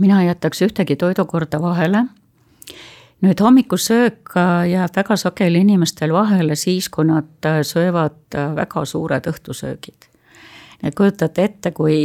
mina 0.00 0.20
ei 0.20 0.26
jätaks 0.26 0.62
ühtegi 0.62 0.96
toidukorda 0.96 1.62
vahele. 1.62 2.04
nüüd 3.22 3.40
hommikusöök 3.40 4.32
jääb 4.70 4.96
väga 4.96 5.16
sageli 5.16 5.60
inimestel 5.62 6.12
vahele 6.12 6.56
siis, 6.56 6.88
kui 6.88 7.04
nad 7.06 7.48
söövad 7.62 8.34
väga 8.56 8.84
suured 8.84 9.28
õhtusöögid 9.30 10.01
et 10.82 10.94
kujutate 10.94 11.44
ette, 11.44 11.70
kui 11.74 11.96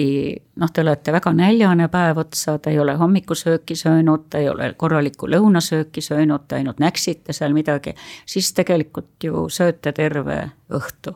noh, 0.62 0.72
te 0.74 0.84
olete 0.84 1.14
väga 1.16 1.34
näljane 1.34 1.88
päev 1.94 2.22
otsa, 2.22 2.58
te 2.62 2.72
ei 2.74 2.80
ole 2.80 2.94
hommikusööki 3.00 3.76
söönud, 3.76 4.28
te 4.30 4.44
ei 4.44 4.50
ole 4.50 4.72
korralikku 4.78 5.30
lõunasööki 5.34 6.04
söönud, 6.06 6.46
te 6.48 6.60
ainult 6.60 6.82
näksite 6.84 7.34
seal 7.34 7.56
midagi, 7.58 7.96
siis 8.26 8.52
tegelikult 8.58 9.24
ju 9.24 9.48
sööte 9.50 9.94
terve 9.98 10.44
õhtu. 10.70 11.16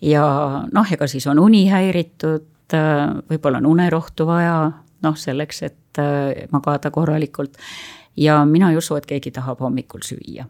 ja 0.00 0.24
noh, 0.72 0.92
ega 0.92 1.06
siis 1.08 1.26
on 1.26 1.38
uni 1.38 1.66
häiritud, 1.68 2.48
võib-olla 3.30 3.60
on 3.60 3.66
unerohtu 3.66 4.26
vaja, 4.26 4.58
noh, 5.04 5.16
selleks, 5.16 5.62
et 5.62 6.02
magada 6.50 6.90
korralikult. 6.90 7.56
ja 8.16 8.44
mina 8.44 8.70
ei 8.70 8.76
usu, 8.76 8.96
et 8.96 9.06
keegi 9.06 9.30
tahab 9.30 9.60
hommikul 9.60 10.00
süüa 10.02 10.48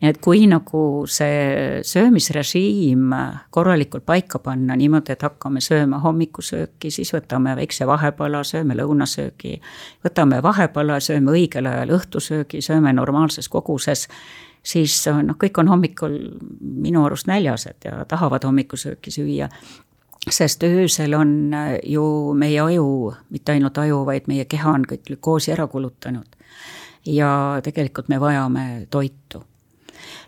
nii 0.00 0.10
et 0.10 0.20
kui 0.22 0.46
nagu 0.50 0.82
see 1.08 1.80
söömisrežiim 1.86 3.14
korralikult 3.50 4.04
paika 4.06 4.38
panna 4.38 4.76
niimoodi, 4.76 5.14
et 5.14 5.22
hakkame 5.22 5.62
sööma 5.64 6.02
hommikusööki, 6.04 6.90
siis 6.90 7.12
võtame 7.14 7.56
väikse 7.56 7.86
vahepala, 7.88 8.42
sööme 8.44 8.76
lõunasöögi. 8.78 9.58
võtame 10.04 10.42
vahepala, 10.42 11.00
sööme 11.00 11.32
õigel 11.36 11.68
ajal 11.70 11.96
õhtusöögi, 11.98 12.62
sööme 12.62 12.92
normaalses 12.92 13.48
koguses 13.48 14.08
siis 14.62 14.94
noh, 15.08 15.36
kõik 15.36 15.58
on 15.58 15.68
hommikul 15.68 16.18
minu 16.60 17.06
arust 17.06 17.26
näljased 17.26 17.82
ja 17.84 18.04
tahavad 18.08 18.44
hommikusööki 18.46 19.10
süüa 19.10 19.48
sest 20.30 20.62
öösel 20.62 21.14
on 21.14 21.54
ju 21.82 22.34
meie 22.38 22.60
aju, 22.60 23.14
mitte 23.30 23.52
ainult 23.52 23.78
aju, 23.78 24.04
vaid 24.06 24.28
meie 24.30 24.44
keha 24.44 24.76
on 24.76 24.86
kõik 24.86 25.06
glükoosi 25.08 25.52
ära 25.52 25.66
kulutanud. 25.66 26.36
ja 27.06 27.58
tegelikult 27.62 28.08
me 28.08 28.20
vajame 28.20 28.86
toitu. 28.90 29.42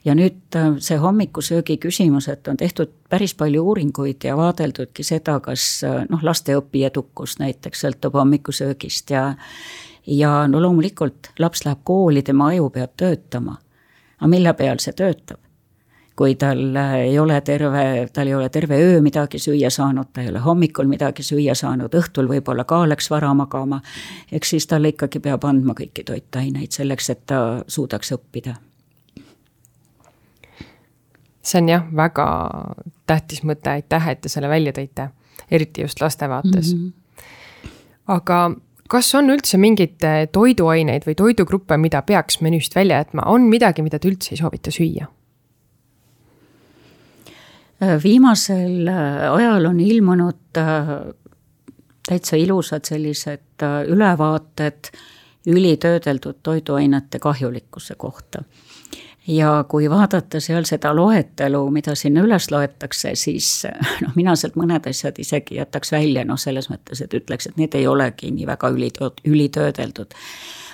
Ja 0.04 0.14
nüüd 0.14 0.58
see 0.78 0.98
hommikusöögi 1.00 1.78
küsimus, 1.82 2.28
et 2.28 2.48
on 2.48 2.56
tehtud 2.56 2.92
päris 3.08 3.34
palju 3.34 3.64
uuringuid 3.64 4.24
ja 4.24 4.36
vaadeldudki 4.36 5.04
seda, 5.06 5.40
kas 5.40 5.82
noh, 6.08 6.22
laste 6.22 6.56
õpiedukus 6.58 7.38
näiteks 7.40 7.86
sõltub 7.86 8.16
hommikusöögist 8.20 9.10
ja 9.10 9.34
ja 10.06 10.46
no 10.48 10.60
loomulikult 10.60 11.30
laps 11.38 11.64
läheb 11.64 11.80
kooli, 11.84 12.22
tema 12.22 12.50
aju 12.52 12.68
peab 12.70 12.92
töötama 12.96 13.56
aga 14.24 14.30
mille 14.30 14.54
peal 14.56 14.80
see 14.80 14.96
töötab? 14.96 15.40
kui 16.14 16.36
tal 16.38 16.76
ei 16.78 17.16
ole 17.18 17.40
terve, 17.42 17.80
tal 18.14 18.28
ei 18.30 18.34
ole 18.38 18.46
terve 18.54 18.76
öö 18.78 19.00
midagi 19.02 19.40
süüa 19.42 19.66
saanud, 19.70 20.12
ta 20.14 20.22
ei 20.22 20.28
ole 20.30 20.38
hommikul 20.38 20.86
midagi 20.86 21.24
süüa 21.26 21.56
saanud, 21.58 21.90
õhtul 21.90 22.28
võib-olla 22.30 22.62
ka 22.70 22.84
läks 22.86 23.10
vara 23.10 23.32
magama, 23.34 23.80
eks 24.30 24.54
siis 24.54 24.68
talle 24.70 24.92
ikkagi 24.92 25.18
peab 25.18 25.42
andma 25.48 25.74
kõiki 25.74 26.04
toitaineid 26.06 26.70
selleks, 26.70 27.10
et 27.10 27.24
ta 27.26 27.40
suudaks 27.66 28.14
õppida. 28.14 28.54
See 31.44 31.60
on 31.60 31.68
jah, 31.68 31.86
väga 31.96 32.26
tähtis 33.06 33.42
mõte, 33.44 33.70
aitäh, 33.70 34.08
et 34.08 34.20
te 34.24 34.32
selle 34.32 34.48
välja 34.48 34.72
tõite, 34.72 35.10
eriti 35.50 35.84
just 35.84 36.00
laste 36.00 36.28
vaates 36.28 36.74
mm. 36.74 36.78
-hmm. 36.80 37.26
aga 38.16 38.38
kas 38.88 39.14
on 39.14 39.30
üldse 39.30 39.58
mingeid 39.58 40.04
eh, 40.04 40.28
toiduaineid 40.32 41.04
või 41.06 41.14
toidugruppe, 41.14 41.76
mida 41.76 42.02
peaks 42.02 42.40
menüüst 42.40 42.74
välja 42.76 43.02
jätma, 43.02 43.22
on 43.26 43.48
midagi, 43.50 43.82
mida 43.82 43.98
te 43.98 44.08
üldse 44.08 44.34
ei 44.34 44.40
soovita 44.40 44.70
süüa? 44.70 45.08
Äh, 47.82 48.02
viimasel 48.02 48.88
äh, 48.88 49.32
ajal 49.32 49.66
on 49.66 49.80
ilmunud 49.80 50.58
äh, 50.58 50.90
täitsa 52.08 52.36
ilusad 52.36 52.84
sellised 52.86 53.64
ülevaated 53.88 54.90
ülitöödeldud 55.46 56.38
toiduainete 56.42 57.18
kahjulikkuse 57.18 57.94
kohta 57.98 58.44
ja 59.26 59.64
kui 59.68 59.90
vaadata 59.90 60.40
seal 60.40 60.66
seda 60.68 60.94
loetelu, 60.96 61.62
mida 61.70 61.94
sinna 61.94 62.24
üles 62.24 62.50
loetakse, 62.50 63.14
siis 63.18 63.66
noh, 64.04 64.14
mina 64.16 64.36
sealt 64.36 64.58
mõned 64.60 64.88
asjad 64.90 65.18
isegi 65.18 65.58
jätaks 65.60 65.92
välja, 65.92 66.24
noh, 66.28 66.40
selles 66.40 66.70
mõttes, 66.72 67.02
et 67.04 67.14
ütleks, 67.14 67.48
et 67.48 67.60
need 67.60 67.74
ei 67.78 67.86
olegi 67.88 68.32
nii 68.34 68.48
väga 68.48 68.70
ülitööd, 68.74 69.22
ülitöödeldud. 69.28 70.16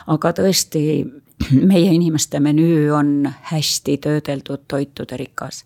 aga 0.07 0.33
tõesti, 0.41 0.85
meie 1.73 1.93
inimeste 1.95 2.41
menüü 2.41 2.91
on 2.95 3.29
hästi 3.53 3.99
töödeldud 4.07 4.67
toitude 4.69 5.17
rikas 5.21 5.65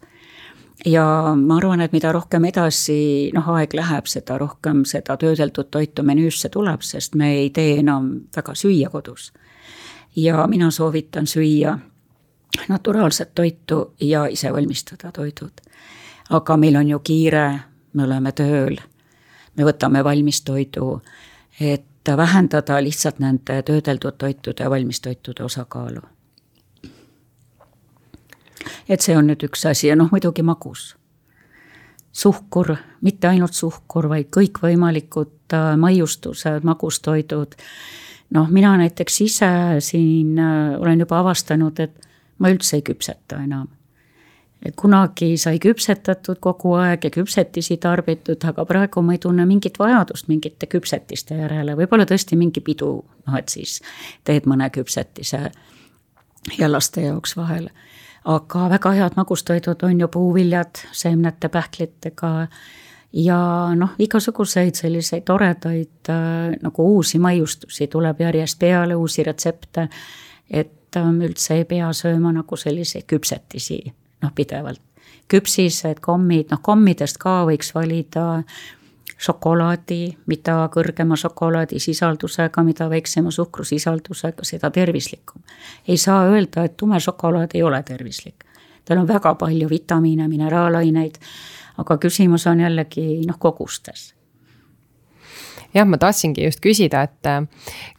ja 0.86 1.34
ma 1.38 1.56
arvan, 1.56 1.80
et 1.80 1.92
mida 1.92 2.12
rohkem 2.12 2.44
edasi 2.50 3.30
noh, 3.34 3.48
aeg 3.56 3.74
läheb, 3.74 4.08
seda 4.10 4.36
rohkem 4.38 4.84
seda 4.88 5.16
töödeldud 5.16 5.70
toitu 5.72 6.02
menüüsse 6.02 6.50
tuleb, 6.52 6.82
sest 6.82 7.14
me 7.14 7.30
ei 7.38 7.50
tee 7.54 7.78
enam 7.80 8.10
väga 8.36 8.54
süüa 8.58 8.90
kodus. 8.90 9.32
ja 10.16 10.46
mina 10.46 10.70
soovitan 10.70 11.26
süüa 11.26 11.78
naturaalset 12.68 13.34
toitu 13.34 13.94
ja 14.00 14.26
ise 14.26 14.52
valmistada 14.52 15.12
toidud. 15.12 15.60
aga 16.30 16.56
meil 16.56 16.76
on 16.76 16.88
ju 16.88 16.98
kiire, 16.98 17.60
me 17.92 18.04
oleme 18.04 18.32
tööl, 18.32 18.76
me 19.56 19.64
võtame 19.64 20.04
valmistoidu, 20.04 21.02
et 21.60 21.84
vähendada 22.16 22.82
lihtsalt 22.82 23.18
nende 23.18 23.62
töödeldud 23.62 24.18
toitude 24.18 24.62
ja 24.62 24.70
valmistoitude 24.70 25.44
osakaalu. 25.44 26.00
et 28.88 29.00
see 29.00 29.16
on 29.16 29.26
nüüd 29.26 29.42
üks 29.44 29.66
asi 29.68 29.86
ja 29.86 29.96
noh, 29.96 30.10
muidugi 30.10 30.42
magus. 30.42 30.96
suhkur, 32.12 32.76
mitte 33.00 33.28
ainult 33.28 33.52
suhkur, 33.52 34.08
vaid 34.08 34.30
kõikvõimalikud 34.30 35.52
äh, 35.52 35.76
maiustused, 35.76 36.64
magustoidud. 36.64 37.54
noh, 38.30 38.48
mina 38.48 38.76
näiteks 38.76 39.20
ise 39.20 39.50
siin 39.78 40.38
äh, 40.38 40.80
olen 40.80 41.00
juba 41.00 41.18
avastanud, 41.18 41.80
et 41.80 42.03
ma 42.38 42.50
üldse 42.52 42.78
ei 42.78 42.82
küpseta 42.82 43.42
enam. 43.44 43.68
kunagi 44.80 45.36
sai 45.36 45.58
küpsetatud 45.60 46.38
kogu 46.40 46.72
aeg 46.80 47.04
ja 47.04 47.10
küpsetisi 47.12 47.76
tarbitud, 47.76 48.44
aga 48.48 48.64
praegu 48.64 49.02
ma 49.02 49.12
ei 49.12 49.18
tunne 49.20 49.44
mingit 49.46 49.78
vajadust 49.78 50.28
mingite 50.28 50.66
küpsetiste 50.66 51.36
järele, 51.36 51.74
võib-olla 51.76 52.06
tõesti 52.08 52.38
mingi 52.40 52.62
pidu, 52.64 52.94
noh 53.26 53.36
et 53.36 53.52
siis 53.52 53.82
teed 54.24 54.48
mõne 54.48 54.70
küpsetise 54.72 55.50
ja 56.58 56.70
laste 56.72 57.04
jaoks 57.04 57.36
vahel. 57.36 57.68
aga 58.24 58.68
väga 58.70 58.92
head 58.96 59.16
magustoidud 59.16 59.82
on 59.82 60.00
ju 60.00 60.08
puuviljad 60.08 60.80
seemnete, 60.92 61.48
pähklitega 61.48 62.48
ja 63.12 63.38
noh, 63.76 63.94
igasuguseid 63.98 64.74
selliseid 64.74 65.26
toredaid 65.28 66.10
äh, 66.10 66.54
nagu 66.62 66.86
uusi 66.96 67.18
maiustusi 67.18 67.86
tuleb 67.86 68.20
järjest 68.20 68.58
peale, 68.58 68.94
uusi 68.94 69.22
retsepte. 69.22 69.88
et 70.50 70.72
üldse 71.00 71.58
ei 71.60 71.64
pea 71.64 71.92
sööma 71.92 72.32
nagu 72.32 72.56
selliseid 72.56 73.06
küpsetisi, 73.10 73.80
noh 74.22 74.32
pidevalt. 74.34 74.80
küpsised, 75.28 76.00
kommid, 76.04 76.50
noh 76.50 76.60
kommidest 76.62 77.16
ka 77.18 77.44
võiks 77.48 77.72
valida 77.74 78.42
šokolaadi, 79.18 80.16
mida 80.26 80.56
kõrgema 80.72 81.16
šokolaadisisaldusega, 81.16 82.62
mida 82.62 82.88
väiksema 82.90 83.30
suhkrusisaldusega, 83.30 84.44
seda 84.44 84.70
tervislikum. 84.70 85.42
ei 85.88 85.96
saa 85.96 86.26
öelda, 86.28 86.64
et 86.64 86.76
tume 86.76 87.00
šokolaad 87.00 87.54
ei 87.54 87.62
ole 87.62 87.82
tervislik. 87.82 88.44
tal 88.84 88.98
on 88.98 89.08
väga 89.08 89.34
palju 89.34 89.68
vitamiine, 89.68 90.28
mineraalaineid, 90.28 91.14
aga 91.78 91.98
küsimus 91.98 92.46
on 92.46 92.60
jällegi 92.60 93.26
noh, 93.26 93.38
kogustes 93.38 94.14
jah, 95.74 95.86
ma 95.88 95.98
tahtsingi 96.00 96.44
just 96.44 96.62
küsida, 96.64 97.04
et 97.08 97.28
äh, 97.28 97.42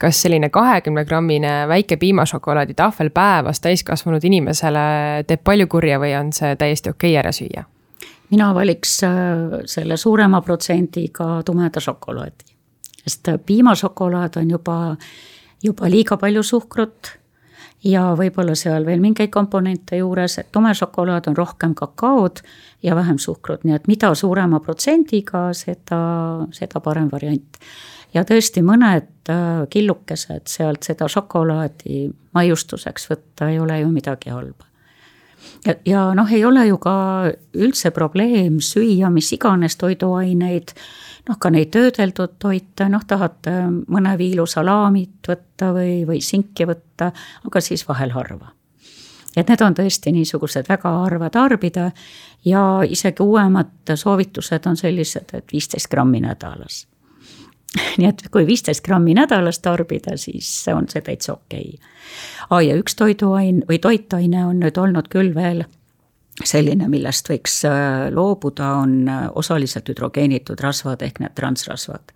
kas 0.02 0.22
selline 0.26 0.50
kahekümne 0.54 1.06
grammine 1.06 1.54
väike 1.72 1.98
piimašokolaadi 2.02 2.74
tahvel 2.78 3.12
päevas 3.14 3.62
täiskasvanud 3.64 4.24
inimesele 4.24 4.86
teeb 5.28 5.44
palju 5.44 5.68
kurja 5.72 6.00
või 6.02 6.16
on 6.20 6.34
see 6.36 6.56
täiesti 6.60 6.94
okei 6.94 7.14
okay 7.14 7.24
ära 7.24 7.34
süüa? 7.36 7.66
mina 8.32 8.50
valiks 8.56 8.98
äh, 9.06 9.60
selle 9.70 9.98
suurema 9.98 10.42
protsendiga 10.42 11.42
tumeda 11.46 11.84
šokolaadi, 11.84 12.56
sest 13.04 13.30
äh, 13.34 13.40
piimašokolaad 13.46 14.40
on 14.42 14.56
juba, 14.58 14.80
juba 15.64 15.92
liiga 15.92 16.18
palju 16.18 16.44
suhkrut 16.44 17.14
ja 17.86 18.06
võib-olla 18.18 18.56
seal 18.58 18.86
veel 18.88 19.02
mingeid 19.04 19.32
komponente 19.34 20.00
juures, 20.00 20.40
et 20.42 20.52
tume 20.54 20.74
šokolaad 20.76 21.30
on 21.30 21.38
rohkem 21.38 21.76
kakaod 21.78 22.42
ja 22.84 22.96
vähem 22.98 23.20
suhkrut, 23.22 23.66
nii 23.66 23.76
et 23.78 23.88
mida 23.88 24.14
suurema 24.16 24.60
protsendiga, 24.64 25.48
seda, 25.58 26.00
seda 26.56 26.82
parem 26.84 27.10
variant. 27.12 27.60
ja 28.14 28.24
tõesti, 28.24 28.64
mõned 28.66 29.30
äh, 29.30 29.66
killukesed 29.70 30.48
sealt 30.48 30.88
seda 30.88 31.08
šokolaadi 31.12 32.06
maiustuseks 32.34 33.10
võtta 33.12 33.50
ei 33.52 33.60
ole 33.60 33.80
ju 33.82 33.92
midagi 33.92 34.34
halba. 34.34 34.66
Ja, 35.66 35.76
ja 35.86 36.06
noh, 36.18 36.30
ei 36.32 36.46
ole 36.46 36.66
ju 36.68 36.78
ka 36.82 36.96
üldse 37.54 37.92
probleem 37.92 38.60
süüa 38.62 39.10
mis 39.14 39.32
iganes 39.36 39.78
toiduaineid 39.78 40.74
noh, 41.30 41.40
ka 41.40 41.52
neid 41.54 41.72
töödeldud 41.74 42.38
toite, 42.42 42.90
noh, 42.92 43.04
tahate 43.08 43.56
mõne 43.92 44.16
viilu 44.20 44.46
salaamit 44.50 45.30
võtta 45.30 45.72
või, 45.76 46.04
või 46.08 46.22
sinki 46.24 46.68
võtta, 46.70 47.12
aga 47.48 47.62
siis 47.62 47.86
vahel 47.88 48.14
harva. 48.16 48.52
et 49.36 49.50
need 49.50 49.62
on 49.62 49.74
tõesti 49.76 50.14
niisugused 50.16 50.70
väga 50.70 50.90
harva 51.02 51.30
tarbida 51.30 51.90
ja 52.46 52.82
isegi 52.88 53.24
uuemad 53.24 53.96
soovitused 53.96 54.68
on 54.68 54.78
sellised, 54.78 55.34
et 55.34 55.52
viisteist 55.52 55.90
grammi 55.92 56.22
nädalas. 56.24 56.86
nii 58.00 58.08
et 58.08 58.28
kui 58.32 58.46
viisteist 58.48 58.84
grammi 58.86 59.14
nädalas 59.14 59.60
tarbida, 59.60 60.18
siis 60.18 60.50
on 60.72 60.88
see 60.90 61.02
täitsa 61.02 61.34
okei 61.34 61.74
okay.. 61.76 61.90
aa, 62.50 62.62
ja 62.62 62.78
üks 62.80 62.96
toiduaine 62.96 63.66
või 63.70 63.82
toitaine 63.84 64.46
on 64.46 64.62
nüüd 64.64 64.78
olnud 64.78 65.12
küll 65.12 65.34
veel 65.36 65.66
selline, 66.44 66.88
millest 66.92 67.30
võiks 67.30 67.62
äh, 67.70 68.10
loobuda, 68.14 68.72
on 68.82 69.08
äh, 69.08 69.26
osaliselt 69.36 69.90
hüdrogeenitud 69.90 70.60
rasvad 70.64 71.06
ehk 71.06 71.22
need 71.24 71.36
transrasvad. 71.38 72.12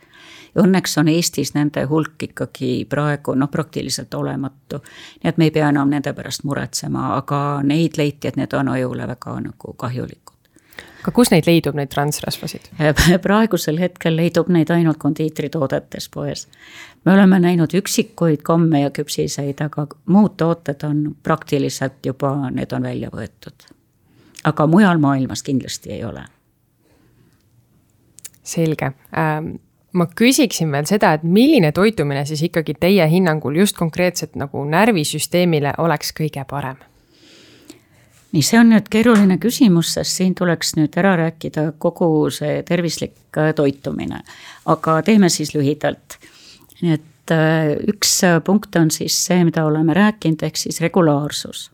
Õnneks 0.60 0.98
on 0.98 1.08
Eestis 1.12 1.54
nende 1.54 1.84
hulk 1.88 2.24
ikkagi 2.26 2.72
praegu 2.90 3.36
noh, 3.38 3.52
praktiliselt 3.52 4.14
olematu. 4.18 4.82
nii 5.22 5.30
et 5.30 5.38
me 5.38 5.46
ei 5.48 5.54
pea 5.54 5.70
enam 5.70 5.90
nende 5.90 6.14
pärast 6.18 6.44
muretsema, 6.44 7.14
aga 7.16 7.62
neid 7.64 8.02
leiti, 8.02 8.28
et 8.28 8.36
need 8.36 8.54
on 8.58 8.74
ajule 8.74 9.08
väga 9.08 9.38
nagu 9.46 9.74
kahjulikud. 9.78 10.36
aga 11.04 11.12
kus 11.16 11.32
neid 11.32 11.48
leidub, 11.48 11.78
neid 11.78 11.94
transrasvasid? 11.94 12.72
praegusel 13.28 13.80
hetkel 13.80 14.18
leidub 14.18 14.50
neid 14.50 14.74
ainult 14.74 14.98
kondiitritoodetes 14.98 16.10
poes. 16.10 16.48
me 17.06 17.14
oleme 17.14 17.40
näinud 17.40 17.74
üksikuid 17.74 18.42
komme 18.44 18.82
ja 18.82 18.90
küpsiseid, 18.90 19.62
aga 19.62 19.88
muud 20.06 20.36
tooted 20.38 20.84
on 20.84 21.04
praktiliselt 21.24 22.06
juba, 22.06 22.50
need 22.50 22.74
on 22.74 22.90
välja 22.90 23.14
võetud. 23.14 23.70
Aga 24.44 24.68
mujal 24.68 24.98
maailmas 24.98 25.44
kindlasti 25.44 25.92
ei 25.92 26.04
ole. 26.04 26.24
selge 28.44 28.92
ähm 29.18 29.60
ma 29.94 30.06
küsiksin 30.16 30.72
veel 30.72 30.86
seda, 30.90 31.14
et 31.18 31.24
milline 31.26 31.72
toitumine 31.76 32.26
siis 32.30 32.44
ikkagi 32.46 32.76
teie 32.80 33.08
hinnangul 33.10 33.58
just 33.58 33.78
konkreetselt 33.78 34.38
nagu 34.38 34.64
närvisüsteemile 34.70 35.74
oleks 35.82 36.14
kõige 36.18 36.46
parem? 36.50 36.78
nii, 38.30 38.44
see 38.46 38.60
on 38.60 38.70
nüüd 38.70 38.90
keeruline 38.94 39.40
küsimus, 39.42 39.96
sest 39.96 40.20
siin 40.20 40.36
tuleks 40.38 40.76
nüüd 40.78 40.94
ära 41.02 41.16
rääkida 41.18 41.72
kogu 41.82 42.30
see 42.34 42.62
tervislik 42.68 43.16
äh, 43.38 43.54
toitumine. 43.58 44.22
aga 44.70 45.00
teeme 45.02 45.30
siis 45.34 45.56
lühidalt. 45.56 46.20
et 46.84 47.34
äh, 47.34 47.74
üks 47.90 48.20
punkt 48.46 48.76
on 48.76 48.92
siis 48.92 49.18
see, 49.26 49.44
mida 49.44 49.66
oleme 49.66 49.94
rääkinud, 49.98 50.44
ehk 50.46 50.58
siis 50.58 50.82
regulaarsus. 50.82 51.72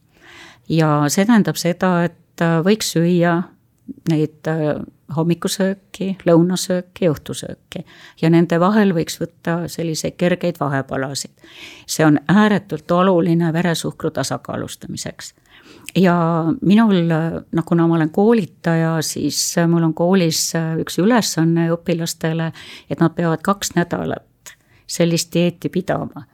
ja 0.70 1.04
see 1.10 1.26
tähendab 1.26 1.60
seda, 1.60 2.06
et 2.06 2.16
äh, 2.42 2.60
võiks 2.66 2.92
süüa 2.96 3.42
neid 4.10 4.48
hommikusööki, 5.16 6.16
lõunasööki, 6.26 7.10
õhtusööki. 7.10 7.84
ja 8.22 8.30
nende 8.30 8.60
vahel 8.60 8.94
võiks 8.96 9.20
võtta 9.22 9.68
selliseid 9.70 10.16
kergeid 10.18 10.60
vahepalasid. 10.60 11.32
see 11.88 12.06
on 12.06 12.20
ääretult 12.28 12.92
oluline 12.92 13.54
veresuhkru 13.54 14.12
tasakaalustamiseks. 14.12 15.34
ja 15.96 16.46
minul, 16.62 16.96
noh 17.52 17.66
kuna 17.66 17.88
ma 17.88 17.96
olen 17.96 18.10
koolitaja, 18.10 19.02
siis 19.02 19.56
mul 19.68 19.84
on 19.84 19.94
koolis 19.94 20.54
üks 20.80 21.00
ülesanne 21.00 21.70
õpilastele, 21.72 22.52
et 22.90 23.00
nad 23.00 23.14
peavad 23.16 23.42
kaks 23.42 23.76
nädalat 23.76 24.58
sellist 24.88 25.34
dieeti 25.34 25.70
pidama 25.70 26.26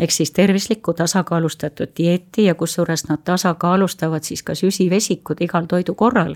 ehk 0.00 0.10
siis 0.10 0.30
tervislikku 0.30 0.92
tasakaalustatud 0.92 1.92
dieeti 1.98 2.44
ja 2.44 2.54
kusjuures 2.54 3.08
nad 3.08 3.22
tasakaalustavad 3.24 4.22
siis 4.22 4.42
ka 4.42 4.54
süsivesikud 4.54 5.40
igal 5.40 5.66
toidu 5.66 5.94
korral 5.94 6.34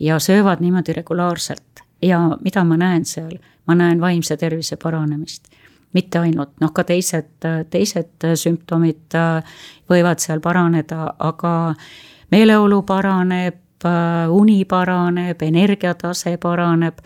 ja 0.00 0.18
söövad 0.18 0.60
niimoodi 0.60 0.92
regulaarselt. 0.92 1.84
ja 2.02 2.18
mida 2.44 2.64
ma 2.64 2.76
näen 2.76 3.04
seal, 3.04 3.38
ma 3.66 3.74
näen 3.74 4.00
vaimse 4.00 4.36
tervise 4.36 4.76
paranemist 4.76 5.48
mitte 5.96 6.20
ainult, 6.20 6.52
noh 6.60 6.72
ka 6.76 6.84
teised, 6.84 7.46
teised 7.70 8.26
sümptomid 8.36 9.16
äh, 9.16 9.60
võivad 9.90 10.20
seal 10.22 10.42
paraneda, 10.44 11.12
aga 11.18 11.52
meeleolu 12.34 12.82
paraneb, 12.88 13.62
äh, 13.86 14.26
uni 14.32 14.64
paraneb, 14.68 15.42
energiatase 15.42 16.36
paraneb. 16.42 17.00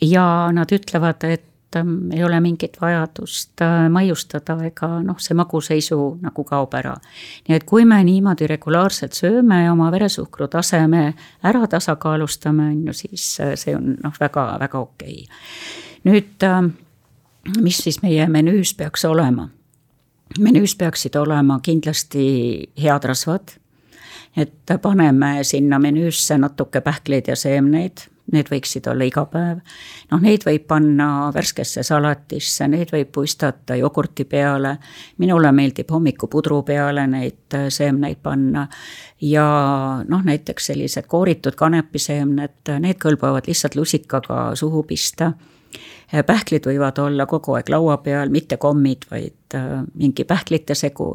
ja 0.00 0.24
nad 0.54 0.70
ütlevad, 0.72 1.24
et 1.26 1.47
ähm, 1.76 2.10
ei 2.12 2.24
ole 2.24 2.40
mingit 2.40 2.80
vajadust 2.80 3.60
äh, 3.60 3.88
maiustada 3.90 4.56
ega 4.64 4.88
noh, 5.02 5.18
see 5.20 5.36
maguseisu 5.36 5.98
nagu 6.22 6.44
kaob 6.44 6.74
ära. 6.78 6.94
nii 7.48 7.56
et 7.56 7.64
kui 7.68 7.84
me 7.84 8.00
niimoodi 8.04 8.46
regulaarselt 8.46 9.16
sööme 9.18 9.62
ja 9.64 9.72
oma 9.72 9.90
veresuhkru 9.92 10.48
taseme 10.48 11.14
ära 11.44 11.66
tasakaalustame, 11.66 12.70
on 12.72 12.86
ju, 12.86 12.92
siis 12.92 13.40
äh, 13.40 13.54
see 13.56 13.76
on 13.76 13.96
noh, 14.02 14.16
väga, 14.20 14.50
väga 14.60 14.80
okei 14.80 15.22
okay.. 15.22 16.02
nüüd, 16.08 16.48
äh, 16.48 16.62
mis 17.60 17.84
siis 17.84 18.02
meie 18.02 18.28
menüüs 18.28 18.74
peaks 18.74 19.04
olema? 19.04 19.48
menüüs 20.38 20.76
peaksid 20.76 21.16
olema 21.16 21.60
kindlasti 21.64 22.28
head 22.76 23.04
rasvad, 23.08 23.56
et 24.36 24.78
paneme 24.82 25.38
sinna 25.42 25.78
menüüsse 25.78 26.36
natuke 26.38 26.80
pähkleid 26.84 27.28
ja 27.28 27.36
seemneid 27.36 28.08
need 28.32 28.50
võiksid 28.52 28.86
olla 28.90 29.06
iga 29.08 29.24
päev. 29.30 29.60
noh, 30.10 30.20
neid 30.20 30.44
võib 30.46 30.66
panna 30.68 31.08
värskesse 31.34 31.82
salatisse, 31.86 32.68
neid 32.68 32.92
võib 32.92 33.12
puistata 33.12 33.76
jogurti 33.76 34.24
peale. 34.24 34.76
minule 35.18 35.52
meeldib 35.52 35.90
hommikupudru 35.90 36.62
peale 36.62 37.06
neid 37.06 37.54
äh, 37.54 37.68
seemneid 37.68 38.22
panna. 38.22 38.68
ja 39.20 39.46
noh, 40.08 40.24
näiteks 40.24 40.72
sellised 40.72 41.06
kooritud 41.06 41.54
kanepiseemned, 41.54 42.74
need 42.80 42.98
kõlbavad 43.02 43.46
lihtsalt 43.48 43.76
lusikaga 43.76 44.54
suhu 44.54 44.82
pista 44.82 45.32
pähklid 46.26 46.66
võivad 46.66 46.98
olla 47.02 47.26
kogu 47.26 47.54
aeg 47.58 47.68
laua 47.68 47.98
peal, 48.02 48.32
mitte 48.32 48.56
kommid, 48.56 49.04
vaid 49.10 49.54
äh, 49.54 49.84
mingi 49.94 50.24
pähklite 50.24 50.74
segu 50.78 51.14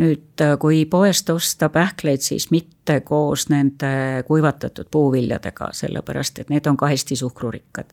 nüüd, 0.00 0.40
äh, 0.40 0.56
kui 0.58 0.84
poest 0.90 1.30
osta 1.30 1.68
pähkleid, 1.68 2.22
siis 2.24 2.50
mitte 2.50 3.00
koos 3.00 3.48
nende 3.50 4.22
kuivatatud 4.26 4.90
puuviljadega, 4.90 5.72
sellepärast 5.72 6.38
et 6.38 6.50
need 6.50 6.66
on 6.66 6.76
ka 6.76 6.90
hästi 6.90 7.16
suhkrurikkad. 7.16 7.92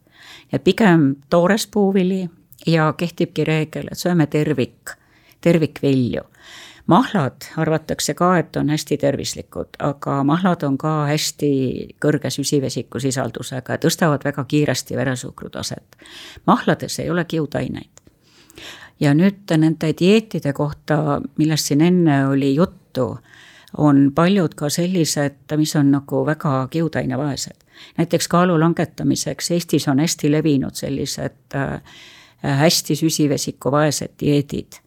et 0.53 0.63
pigem 0.63 1.15
toores 1.29 1.67
puuvili 1.67 2.29
ja 2.67 2.93
kehtibki 2.97 3.43
reegel, 3.43 3.87
et 3.91 3.97
sööme 3.97 4.27
tervik, 4.27 4.97
tervikvilju 5.41 6.23
mahlad 6.87 7.49
arvatakse 7.57 8.13
ka, 8.13 8.37
et 8.37 8.55
on 8.55 8.69
hästi 8.69 8.97
tervislikud, 8.97 9.77
aga 9.79 10.23
mahlad 10.23 10.63
on 10.63 10.77
ka 10.77 11.05
hästi 11.09 11.51
kõrge 12.03 12.31
süsivesiku 12.31 12.99
sisaldusega 12.99 13.77
ja 13.77 13.83
tõstavad 13.83 14.23
väga 14.23 14.43
kiiresti 14.43 14.95
veresuhkru 14.95 15.49
taset. 15.49 15.97
mahlades 16.45 16.99
ei 16.99 17.09
ole 17.09 17.25
kiudaineid 17.25 17.97
ja 18.99 19.13
nüüd 19.13 19.57
nende 19.57 19.93
dieetide 19.99 20.53
kohta, 20.53 21.21
millest 21.37 21.69
siin 21.71 21.81
enne 21.81 22.27
oli 22.27 22.55
juttu, 22.55 23.17
on 23.77 24.11
paljud 24.15 24.55
ka 24.57 24.69
sellised, 24.69 25.43
mis 25.57 25.75
on 25.75 25.91
nagu 25.91 26.25
väga 26.25 26.67
kiudainevaesed. 26.71 27.65
näiteks 27.97 28.27
kaalu 28.27 28.59
langetamiseks 28.59 29.51
Eestis 29.51 29.87
on 29.87 29.99
hästi 29.99 30.31
levinud 30.31 30.73
sellised 30.73 31.55
äh, 31.55 31.81
hästi 32.41 32.95
süsivesikuvaesed 32.95 34.17
dieedid 34.19 34.79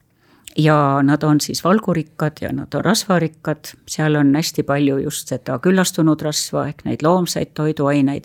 ja 0.58 1.02
nad 1.02 1.22
on 1.22 1.40
siis 1.40 1.64
valgurikkad 1.64 2.32
ja 2.40 2.52
nad 2.52 2.74
on 2.74 2.84
rasvarikkad, 2.84 3.72
seal 3.88 4.14
on 4.14 4.34
hästi 4.34 4.62
palju 4.62 4.98
just 4.98 5.28
seda 5.28 5.58
küllastunud 5.58 6.22
rasva 6.22 6.66
ehk 6.68 6.84
neid 6.84 7.02
loomseid 7.02 7.54
toiduaineid 7.54 8.24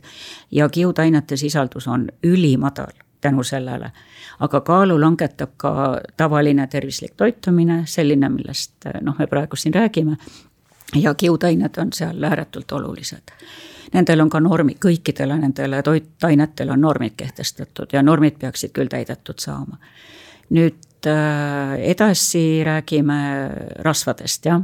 ja 0.51 0.69
kiudainete 0.69 1.37
sisaldus 1.37 1.87
on 1.87 2.09
ülimadal 2.23 2.93
tänu 3.21 3.43
sellele. 3.43 3.91
aga 4.39 4.61
kaalu 4.61 5.01
langetab 5.01 5.49
ka 5.57 6.01
tavaline 6.17 6.67
tervislik 6.67 7.13
toitumine, 7.17 7.83
selline, 7.85 8.29
millest 8.29 8.85
noh, 9.01 9.15
me 9.19 9.27
praegu 9.27 9.55
siin 9.55 9.73
räägime. 9.73 10.17
ja 10.95 11.13
kiudained 11.13 11.77
on 11.77 11.93
seal 11.93 12.23
ääretult 12.23 12.71
olulised. 12.71 13.31
Nendel 13.93 14.19
on 14.19 14.29
ka 14.29 14.39
normid, 14.39 14.77
kõikidele 14.85 15.37
nendele 15.39 15.81
toitainetele 15.83 16.71
on 16.71 16.81
normid 16.81 17.13
kehtestatud 17.17 17.93
ja 17.93 18.01
normid 18.01 18.37
peaksid 18.39 18.71
küll 18.73 18.87
täidetud 18.87 19.39
saama. 19.39 19.77
nüüd 20.49 20.84
äh, 21.07 21.75
edasi 21.91 22.63
räägime 22.65 23.19
rasvadest, 23.85 24.45
jah. 24.45 24.61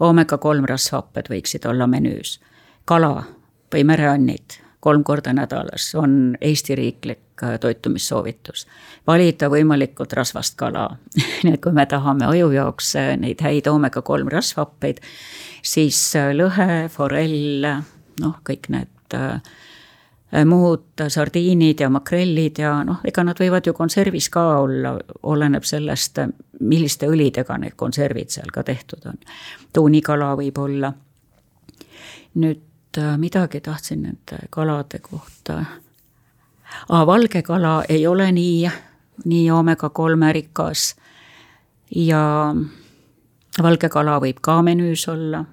oomega 0.00 0.38
kolm 0.38 0.64
rasvhapped 0.64 1.28
võiksid 1.30 1.68
olla 1.68 1.86
menüüs. 1.86 2.40
kala 2.84 3.24
või 3.72 3.84
mereannid 3.84 4.60
kolm 4.80 5.04
korda 5.04 5.32
nädalas 5.32 5.94
on 5.94 6.36
Eesti 6.40 6.74
riiklik 6.74 7.42
äh, 7.42 7.58
toitumissoovitus. 7.60 8.66
valida 9.06 9.48
võimalikult 9.48 10.12
rasvast 10.12 10.56
kala 10.56 10.88
nii 11.44 11.54
et 11.54 11.62
kui 11.62 11.72
me 11.72 11.86
tahame 11.86 12.26
aju 12.26 12.50
jaoks 12.54 12.94
äh, 12.96 13.12
neid 13.20 13.42
häid 13.44 13.68
oomega 13.70 14.02
kolm 14.02 14.28
rasvhappeid, 14.32 15.00
siis 15.62 16.00
äh, 16.16 16.32
lõhe, 16.36 16.88
forell, 16.88 17.66
noh, 18.20 18.40
kõik 18.46 18.70
need 18.72 18.88
muud 20.46 21.02
sardiinid 21.08 21.80
ja 21.80 21.88
makrellid 21.90 22.58
ja 22.62 22.76
noh, 22.86 23.00
ega 23.04 23.24
nad 23.26 23.38
võivad 23.40 23.66
ju 23.66 23.74
konservis 23.74 24.28
ka 24.30 24.44
olla, 24.62 24.94
oleneb 25.22 25.66
sellest, 25.66 26.18
milliste 26.60 27.08
õlidega 27.10 27.58
need 27.58 27.74
konservid 27.76 28.30
seal 28.30 28.52
ka 28.54 28.62
tehtud 28.62 29.06
on. 29.10 29.18
tuunikala 29.72 30.34
võib 30.38 30.58
olla. 30.62 30.92
nüüd 32.34 32.70
Äh, 32.98 33.18
midagi 33.18 33.60
tahtsin 33.60 34.02
nende 34.02 34.38
kalade 34.50 34.98
kohta. 34.98 35.64
valge 36.88 37.42
kala 37.42 37.84
ei 37.88 38.06
ole 38.06 38.32
nii, 38.32 38.70
nii 39.24 39.50
oomega 39.50 39.90
kolme 39.90 40.32
rikas. 40.32 40.96
ja 41.96 42.54
valge 43.62 43.88
kala 43.88 44.18
võib 44.20 44.40
ka 44.40 44.62
menüüs 44.62 45.08
olla. 45.08 45.44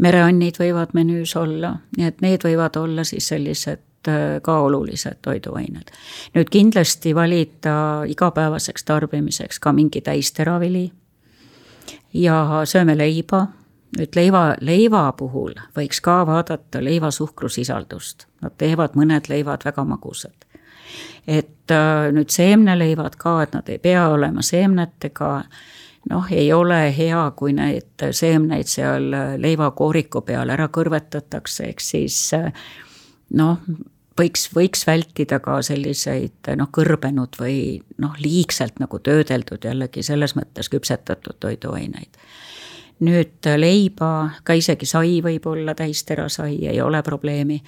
Mereannid 0.00 0.58
võivad 0.60 0.94
menüüs 0.96 1.36
olla, 1.36 1.76
nii 1.96 2.08
et 2.08 2.24
need 2.24 2.44
võivad 2.44 2.76
olla 2.80 3.04
siis 3.04 3.28
sellised 3.32 4.08
äh, 4.08 4.40
ka 4.42 4.58
olulised 4.66 5.20
toiduained. 5.22 5.92
nüüd 6.34 6.50
kindlasti 6.50 7.14
valida 7.14 7.76
igapäevaseks 8.08 8.84
tarbimiseks 8.84 9.60
ka 9.60 9.72
mingi 9.72 10.00
täisteravili 10.00 10.90
ja 12.14 12.62
sööme 12.64 12.98
leiba 12.98 13.46
nüüd 13.98 14.16
leiva, 14.16 14.42
leiva 14.60 15.04
puhul 15.18 15.54
võiks 15.76 16.00
ka 16.04 16.20
vaadata 16.26 16.82
leiva 16.84 17.10
suhkrusisaldust, 17.14 18.26
nad 18.42 18.54
teevad 18.58 18.96
mõned 18.98 19.30
leivad 19.30 19.64
väga 19.66 19.84
magusad. 19.84 20.46
et 21.26 21.70
äh, 21.70 22.10
nüüd 22.12 22.30
seemneleivad 22.30 23.16
ka, 23.16 23.42
et 23.42 23.52
nad 23.54 23.68
ei 23.68 23.78
pea 23.78 24.08
olema 24.08 24.42
seemnetega, 24.42 25.44
noh, 26.08 26.26
ei 26.32 26.52
ole 26.52 26.80
hea, 26.96 27.22
kui 27.36 27.52
neid 27.52 28.08
seemneid 28.16 28.68
seal 28.70 29.10
leivakooriku 29.42 30.24
peal 30.26 30.50
ära 30.50 30.70
kõrvetatakse, 30.72 31.68
ehk 31.68 31.84
siis 31.84 32.18
noh, 33.36 33.58
võiks, 34.20 34.48
võiks 34.54 34.84
vältida 34.86 35.40
ka 35.44 35.60
selliseid 35.64 36.52
noh, 36.58 36.70
kõrbenud 36.72 37.36
või 37.40 37.80
noh, 38.02 38.16
liigselt 38.22 38.80
nagu 38.82 39.00
töödeldud 39.04 39.64
jällegi 39.64 40.04
selles 40.06 40.36
mõttes 40.38 40.70
küpsetatud 40.72 41.40
toiduaineid. 41.40 42.20
nüüd 43.00 43.46
leiba, 43.56 44.30
ka 44.44 44.52
isegi 44.52 44.86
sai 44.86 45.20
võib 45.24 45.46
olla 45.48 45.74
täisterasai, 45.74 46.66
ei 46.68 46.80
ole 46.84 47.02
probleemi, 47.02 47.62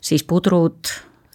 siis 0.00 0.24
pudrud, 0.28 0.90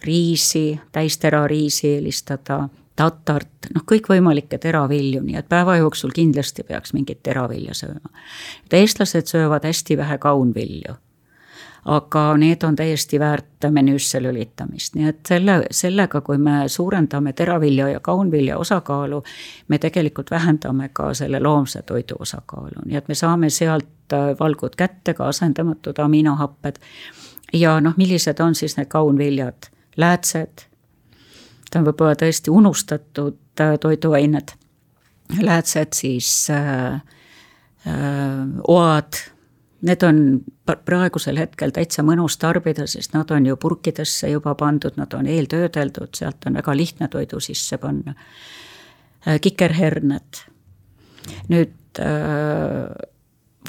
riisi, 0.06 0.78
täisterariisi 0.92 1.88
eelistada, 1.96 2.68
tatart, 3.00 3.70
noh, 3.74 3.84
kõikvõimalikke 3.88 4.58
teravilju, 4.60 5.22
nii 5.24 5.38
et 5.40 5.48
päeva 5.48 5.78
jooksul 5.80 6.12
kindlasti 6.16 6.66
peaks 6.68 6.92
mingit 6.96 7.22
teravilja 7.26 7.76
sööma. 7.76 8.12
eestlased 8.72 9.30
söövad 9.32 9.64
hästi 9.64 9.96
vähe 9.96 10.18
kaunvilju 10.18 10.98
aga 11.84 12.36
need 12.36 12.62
on 12.62 12.76
täiesti 12.76 13.18
väärt 13.20 13.66
menüüsse 13.70 14.20
lülitamist, 14.22 14.94
nii 14.94 15.08
et 15.08 15.20
selle, 15.28 15.56
sellega, 15.70 16.20
kui 16.20 16.38
me 16.38 16.68
suurendame 16.68 17.32
teravilja 17.32 17.88
ja 17.88 18.00
kaunvilja 18.04 18.58
osakaalu, 18.58 19.22
me 19.68 19.78
tegelikult 19.78 20.30
vähendame 20.30 20.90
ka 20.92 21.14
selle 21.14 21.40
loomse 21.40 21.82
toidu 21.82 22.20
osakaalu, 22.20 22.84
nii 22.84 23.00
et 23.00 23.08
me 23.08 23.16
saame 23.16 23.50
sealt 23.50 24.12
äh, 24.12 24.32
valgud 24.40 24.76
kätte, 24.76 25.14
ka 25.14 25.28
asendamatud 25.32 25.98
aminohapped. 25.98 26.78
ja 27.52 27.80
noh, 27.80 27.96
millised 27.96 28.40
on 28.40 28.54
siis 28.54 28.76
need 28.76 28.88
kaunviljad, 28.92 29.72
läätsed, 29.96 30.69
ta 31.70 31.80
on 31.80 31.86
võib-olla 31.86 32.16
tõesti 32.18 32.50
unustatud 32.50 33.62
äh, 33.62 33.76
toiduained, 33.80 34.54
läätsed 35.40 35.94
siis 35.96 36.50
äh, 36.50 37.00
äh, 37.86 38.48
oad 38.68 39.20
Need 39.80 40.02
on 40.04 40.18
praegusel 40.84 41.38
hetkel 41.40 41.72
täitsa 41.72 42.02
mõnus 42.04 42.36
tarbida, 42.40 42.84
sest 42.90 43.14
nad 43.16 43.30
on 43.32 43.46
ju 43.48 43.56
purkidesse 43.56 44.28
juba 44.28 44.52
pandud, 44.58 44.92
nad 45.00 45.14
on 45.16 45.28
eeltöödeldud, 45.30 46.12
sealt 46.16 46.44
on 46.46 46.58
väga 46.60 46.74
lihtne 46.76 47.08
toidu 47.08 47.40
sisse 47.40 47.78
panna. 47.80 48.12
Äh, 49.24 49.40
kikerherned, 49.40 50.42
nüüd 51.48 52.00
äh, 52.04 52.92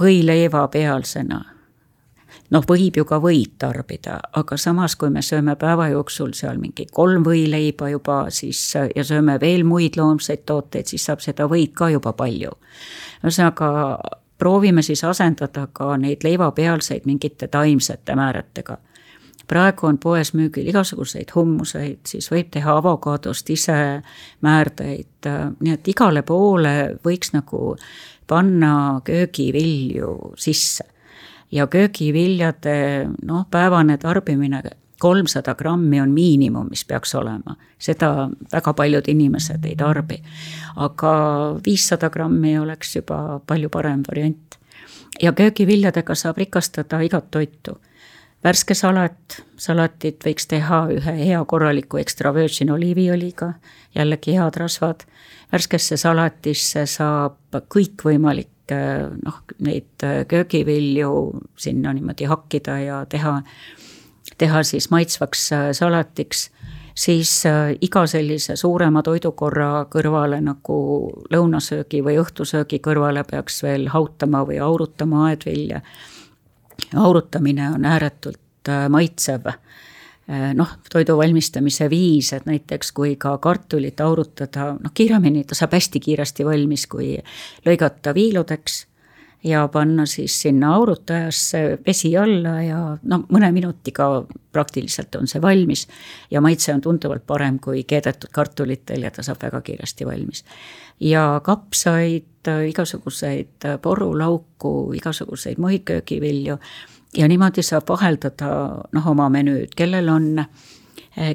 võileiva 0.01 0.65
pealsena 0.71 1.39
noh, 2.51 2.65
võib 2.67 2.97
ju 2.97 3.05
ka 3.07 3.19
võid 3.23 3.55
tarbida, 3.61 4.17
aga 4.37 4.57
samas, 4.59 4.95
kui 4.99 5.09
me 5.09 5.23
sööme 5.25 5.55
päeva 5.59 5.87
jooksul 5.91 6.33
seal 6.37 6.59
mingi 6.61 6.85
kolm 6.91 7.23
võileiba 7.25 7.89
juba, 7.91 8.25
siis 8.29 8.61
ja 8.75 9.03
sööme 9.07 9.37
veel 9.41 9.63
muid 9.67 9.97
loomseid 9.99 10.43
tooteid, 10.45 10.89
siis 10.91 11.05
saab 11.07 11.23
seda 11.23 11.47
võid 11.51 11.73
ka 11.77 11.89
juba 11.89 12.13
palju. 12.13 12.51
ühesõnaga 13.23 13.71
proovime 14.41 14.81
siis 14.81 15.03
asendada 15.03 15.67
ka 15.73 15.97
neid 16.01 16.23
leivapealseid 16.23 17.05
mingite 17.05 17.47
taimsete 17.47 18.15
määretega. 18.15 18.77
praegu 19.47 19.87
on 19.87 19.97
poes 19.97 20.31
müügil 20.33 20.69
igasuguseid 20.71 21.33
hummuseid, 21.35 21.99
siis 22.07 22.29
võib 22.31 22.49
teha 22.51 22.77
avokaadost 22.77 23.49
ise 23.49 24.01
määrdeid, 24.41 25.27
nii 25.59 25.73
et 25.73 25.87
igale 25.91 26.21
poole 26.23 26.95
võiks 27.05 27.33
nagu 27.33 27.75
panna 28.27 29.01
köögivilju 29.03 30.33
sisse. 30.37 30.85
Ja 31.51 31.67
köögiviljade 31.67 33.09
noh, 33.21 33.45
päevane 33.51 33.97
tarbimine 33.97 34.61
kolmsada 35.01 35.55
grammi 35.55 36.01
on 36.01 36.11
miinimum, 36.13 36.67
mis 36.69 36.83
peaks 36.85 37.15
olema, 37.17 37.55
seda 37.81 38.29
väga 38.53 38.73
paljud 38.77 39.07
inimesed 39.09 39.65
ei 39.65 39.75
tarbi. 39.75 40.19
aga 40.75 41.13
viissada 41.65 42.09
grammi 42.09 42.59
oleks 42.59 42.95
juba 42.95 43.39
palju 43.47 43.69
parem 43.69 44.03
variant. 44.07 44.59
ja 45.21 45.33
köögiviljadega 45.33 46.15
saab 46.15 46.37
rikastada 46.37 47.01
igat 47.01 47.31
toitu. 47.31 47.79
värske 48.43 48.77
salat, 48.77 49.41
salatit 49.57 50.21
võiks 50.25 50.47
teha 50.47 50.85
ühe 50.93 51.17
hea 51.25 51.45
korraliku 51.45 51.97
extra 51.97 52.33
virgin 52.33 52.69
oliiviõliga, 52.69 53.53
jällegi 53.95 54.37
head 54.37 54.57
rasvad. 54.57 55.05
värskesse 55.51 55.97
salatisse 55.97 56.85
saab 56.85 57.61
kõikvõimalikke 58.71 59.19
noh, 59.25 59.43
neid 59.59 60.05
köögivilju 60.27 61.11
sinna 61.59 61.93
niimoodi 61.93 62.25
hakkida 62.29 62.79
ja 62.79 63.05
teha 63.09 63.41
teha 64.37 64.63
siis 64.63 64.89
maitsvaks 64.89 65.51
äh, 65.53 65.69
salatiks, 65.71 66.49
siis 66.95 67.45
äh, 67.45 67.75
iga 67.81 68.05
sellise 68.07 68.55
suurema 68.55 69.03
toidukorra 69.03 69.85
kõrvale 69.91 70.41
nagu 70.41 70.77
lõunasöögi 71.33 72.01
või 72.05 72.17
õhtusöögi 72.21 72.81
kõrvale 72.83 73.23
peaks 73.27 73.61
veel 73.63 73.87
hautama 73.93 74.43
või 74.47 74.59
aurutama 74.59 75.27
aedvilja. 75.29 75.81
aurutamine 76.95 77.69
on 77.75 77.85
ääretult 77.85 78.69
äh, 78.69 78.89
maitsev 78.89 79.53
noh, 80.55 80.69
toidu 80.91 81.17
valmistamise 81.17 81.89
viis, 81.89 82.31
et 82.33 82.45
näiteks 82.47 82.91
kui 82.95 83.15
ka 83.19 83.33
kartulit 83.43 83.99
aurutada, 84.01 84.71
noh 84.79 84.93
kiiremini, 84.93 85.43
ta 85.47 85.57
saab 85.57 85.75
hästi 85.75 85.99
kiiresti 85.99 86.45
valmis, 86.47 86.87
kui 86.91 87.17
lõigata 87.65 88.13
viiludeks 88.15 88.85
ja 89.43 89.67
panna 89.67 90.05
siis 90.05 90.41
sinna 90.41 90.75
aurutajasse 90.75 91.79
vesi 91.87 92.17
alla 92.17 92.61
ja 92.61 92.79
no 93.03 93.23
mõne 93.29 93.51
minutiga 93.51 94.07
praktiliselt 94.51 95.15
on 95.15 95.27
see 95.27 95.41
valmis. 95.41 95.87
ja 96.31 96.41
maitse 96.41 96.73
on 96.73 96.81
tunduvalt 96.81 97.25
parem 97.27 97.59
kui 97.59 97.83
keedetud 97.83 98.29
kartulitel 98.31 99.01
ja 99.01 99.11
ta 99.11 99.23
saab 99.23 99.41
väga 99.41 99.61
kiiresti 99.61 100.05
valmis. 100.05 100.45
ja 100.99 101.41
kapsaid, 101.43 102.47
igasuguseid 102.67 103.67
porulauku, 103.81 104.93
igasuguseid 104.93 105.57
muid 105.57 105.83
köögivilju 105.85 106.57
ja 107.17 107.27
niimoodi 107.27 107.63
saab 107.63 107.89
vaheldada 107.89 108.51
noh, 108.91 109.07
oma 109.07 109.29
menüüd, 109.29 109.75
kellel 109.75 110.09
on, 110.09 110.43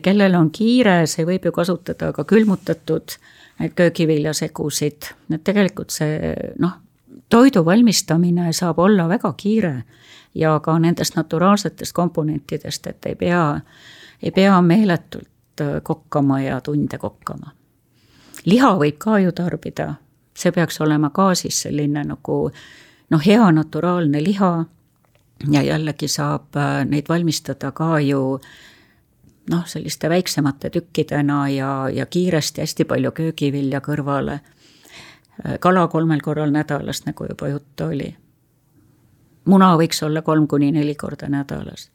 kellel 0.02 0.34
on 0.34 0.50
kiire, 0.50 1.02
see 1.06 1.26
võib 1.28 1.44
ju 1.44 1.52
kasutada 1.52 2.12
ka 2.16 2.24
külmutatud 2.24 3.18
neid 3.60 3.72
köögiviljasegusid, 3.76 5.12
et 5.32 5.44
tegelikult 5.44 5.94
see 5.94 6.34
noh, 6.60 6.76
toidu 7.28 7.64
valmistamine 7.64 8.52
saab 8.52 8.78
olla 8.78 9.08
väga 9.08 9.32
kiire 9.36 9.74
ja 10.34 10.60
ka 10.60 10.78
nendest 10.78 11.16
naturaalsetest 11.16 11.92
komponentidest, 11.92 12.86
et 12.86 13.06
ei 13.06 13.14
pea, 13.14 13.60
ei 14.22 14.30
pea 14.30 14.60
meeletult 14.62 15.60
äh, 15.60 15.78
kokkama 15.82 16.40
ja 16.40 16.60
tunde 16.60 16.98
kokkama. 16.98 17.52
liha 18.44 18.74
võib 18.78 18.98
ka 18.98 19.18
ju 19.18 19.32
tarbida, 19.32 19.94
see 20.34 20.52
peaks 20.52 20.80
olema 20.80 21.10
ka 21.10 21.34
siis 21.34 21.62
selline 21.62 22.04
nagu 22.04 22.50
noh, 23.10 23.26
hea 23.26 23.52
naturaalne 23.52 24.22
liha 24.24 24.64
ja 25.50 25.62
jällegi 25.62 26.08
saab 26.08 26.56
äh, 26.56 26.84
neid 26.84 27.08
valmistada 27.08 27.72
ka 27.72 28.00
ju 28.00 28.40
noh, 29.50 29.64
selliste 29.66 30.08
väiksemate 30.10 30.70
tükkidena 30.70 31.48
ja, 31.48 31.88
ja 31.92 32.06
kiiresti 32.06 32.60
hästi 32.60 32.84
palju 32.84 33.12
köögivilja 33.12 33.80
kõrvale 33.80 34.40
kala 35.60 35.88
kolmel 35.88 36.20
korral 36.20 36.50
nädalas, 36.50 37.04
nagu 37.06 37.26
juba 37.28 37.48
juttu 37.48 37.84
oli. 37.84 38.16
muna 39.44 39.76
võiks 39.78 40.02
olla 40.02 40.22
kolm 40.22 40.46
kuni 40.48 40.72
neli 40.72 40.94
korda 40.94 41.28
nädalas. 41.28 41.90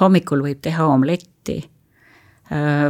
hommikul 0.00 0.42
võib 0.42 0.60
teha 0.62 0.86
omletti, 0.86 1.70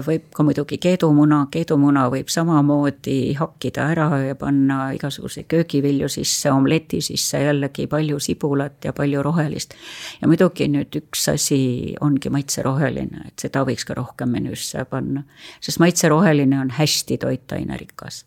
võib 0.06 0.30
ka 0.32 0.44
muidugi 0.46 0.78
keedumuna, 0.80 1.42
keedumuna 1.52 2.06
võib 2.12 2.30
samamoodi 2.32 3.34
hakkida 3.36 3.90
ära 3.92 4.06
ja 4.22 4.36
panna 4.40 4.90
igasuguseid 4.96 5.50
köögivilju 5.52 6.08
sisse, 6.08 6.48
omleti 6.52 7.02
sisse 7.04 7.42
jällegi 7.42 7.84
palju 7.90 8.16
sibulat 8.24 8.88
ja 8.88 8.94
palju 8.96 9.22
rohelist. 9.22 9.76
ja 10.22 10.28
muidugi 10.28 10.70
nüüd 10.72 10.96
üks 11.02 11.28
asi 11.34 11.60
ongi 12.00 12.32
maitseroheline, 12.32 13.26
et 13.28 13.44
seda 13.44 13.66
võiks 13.68 13.84
ka 13.84 13.98
rohkem 14.00 14.32
menüüsse 14.32 14.86
panna, 14.88 15.26
sest 15.60 15.82
maitseroheline 15.84 16.60
on 16.60 16.72
hästi 16.80 17.20
toitainerikas 17.20 18.24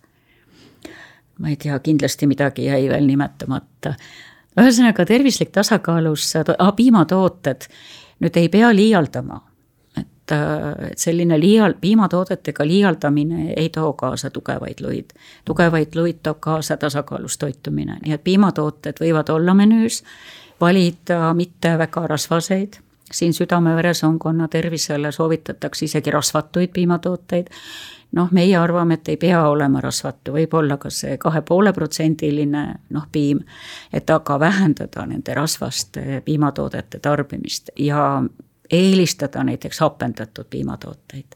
ma 1.40 1.50
ei 1.50 1.58
tea, 1.58 1.80
kindlasti 1.80 2.28
midagi 2.30 2.68
jäi 2.70 2.86
veel 2.90 3.08
nimetamata. 3.08 3.96
ühesõnaga 4.60 5.06
tervislik 5.06 5.50
tasakaalus 5.52 6.28
ah,, 6.38 6.74
piimatooted, 6.76 7.66
nüüd 8.22 8.38
ei 8.38 8.50
pea 8.50 8.70
liialdama. 8.76 9.42
Et, 10.24 10.32
äh, 10.32 10.92
et 10.92 10.98
selline 10.98 11.40
liial-, 11.40 11.76
piimatoodetega 11.82 12.68
liialdamine 12.68 13.54
ei 13.58 13.70
too 13.70 13.94
kaasa 13.94 14.30
tugevaid 14.30 14.80
luid. 14.82 15.06
tugevaid 15.46 15.96
luid 15.96 16.18
toob 16.24 16.38
kaasa 16.40 16.78
tasakaalus 16.78 17.38
toitumine, 17.38 17.98
nii 18.06 18.14
et 18.14 18.24
piimatooted 18.24 19.00
võivad 19.02 19.30
olla 19.30 19.54
menüüs, 19.54 20.04
valida 20.62 21.34
mitte 21.34 21.78
väga 21.78 22.08
rasvaseid. 22.08 22.74
siin 23.12 23.34
südame-veresoonkonna 23.34 24.48
tervisele 24.48 25.12
soovitatakse 25.12 25.86
isegi 25.86 26.12
rasvatuid 26.12 26.70
piimatooteid. 26.74 27.48
noh, 28.12 28.32
meie 28.32 28.58
arvame, 28.58 28.94
et 28.94 29.08
ei 29.10 29.18
pea 29.18 29.48
olema 29.50 29.82
rasvatu, 29.82 30.32
võib 30.32 30.54
olla 30.54 30.78
ka 30.78 30.90
see 30.90 31.18
kahe 31.18 31.42
poole 31.42 31.74
protsendiline 31.74 32.76
noh, 32.90 33.08
piim, 33.12 33.40
et 33.94 34.10
aga 34.10 34.40
vähendada 34.40 35.06
nende 35.06 35.34
rasvaste 35.34 36.22
piimatoodete 36.26 37.00
tarbimist. 37.00 37.70
ja 37.80 38.24
eelistada 38.72 39.44
näiteks 39.44 39.80
hapendatud 39.80 40.46
piimatooteid. 40.50 41.36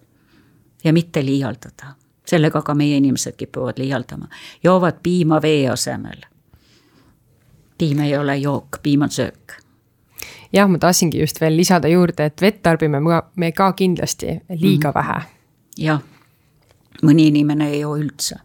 ja 0.84 0.94
mitte 0.94 1.26
liialdada, 1.26 1.94
sellega 2.26 2.62
ka 2.62 2.74
meie 2.74 2.98
inimesed 2.98 3.36
kipuvad 3.38 3.78
liialdama, 3.78 4.28
joovad 4.64 5.00
piima 5.04 5.42
vee 5.42 5.70
asemel. 5.70 6.22
piim 7.78 8.00
ei 8.00 8.18
ole 8.18 8.38
jook, 8.38 8.80
piim 8.84 9.02
on 9.02 9.12
söök 9.12 9.68
jah, 10.54 10.70
ma 10.70 10.78
tahtsingi 10.78 11.20
just 11.20 11.42
veel 11.42 11.58
lisada 11.58 11.88
juurde, 11.88 12.26
et 12.26 12.42
vett 12.42 12.62
tarbime 12.64 13.02
me 13.36 13.52
ka 13.52 13.72
kindlasti 13.74 14.40
liiga 14.50 14.92
mm. 14.92 14.94
vähe. 14.94 15.22
jah, 15.78 16.02
mõni 17.04 17.30
inimene 17.32 17.72
ei 17.72 17.80
joo 17.82 17.98
üldse. 17.98 18.40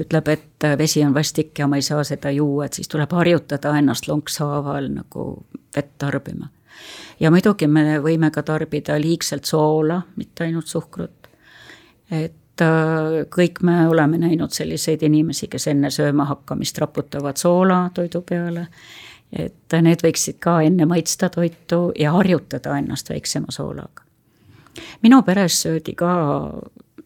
ütleb, 0.00 0.28
et 0.28 0.68
vesi 0.78 1.04
on 1.04 1.14
vastik 1.14 1.58
ja 1.58 1.66
ma 1.66 1.76
ei 1.76 1.82
saa 1.82 2.04
seda 2.04 2.30
juua, 2.30 2.66
et 2.66 2.72
siis 2.72 2.88
tuleb 2.88 3.12
harjutada 3.12 3.76
ennast 3.78 4.08
lonkshaaval 4.08 4.88
nagu 4.88 5.46
vett 5.76 5.92
tarbima. 5.98 6.48
Ja 7.20 7.30
muidugi 7.30 7.66
me 7.66 7.98
võime 8.02 8.30
ka 8.30 8.42
tarbida 8.42 8.98
liigselt 9.00 9.44
soola, 9.44 10.02
mitte 10.16 10.44
ainult 10.44 10.66
suhkrut. 10.66 11.28
et 12.10 12.60
äh, 12.60 13.22
kõik 13.30 13.62
me 13.62 13.88
oleme 13.88 14.18
näinud 14.18 14.50
selliseid 14.50 15.02
inimesi, 15.02 15.48
kes 15.48 15.66
enne 15.66 15.90
sööma 15.90 16.24
hakkamist 16.24 16.78
raputavad 16.78 17.36
soola 17.36 17.90
toidu 17.94 18.22
peale 18.22 18.68
et 19.32 19.76
need 19.82 20.04
võiksid 20.04 20.38
ka 20.42 20.60
enne 20.62 20.86
maitsta 20.88 21.30
toitu 21.32 21.90
ja 21.98 22.12
harjutada 22.12 22.76
ennast 22.78 23.10
väiksema 23.10 23.50
soolaga. 23.50 24.04
minu 25.02 25.22
peres 25.22 25.62
söödi 25.62 25.94
ka 25.94 26.12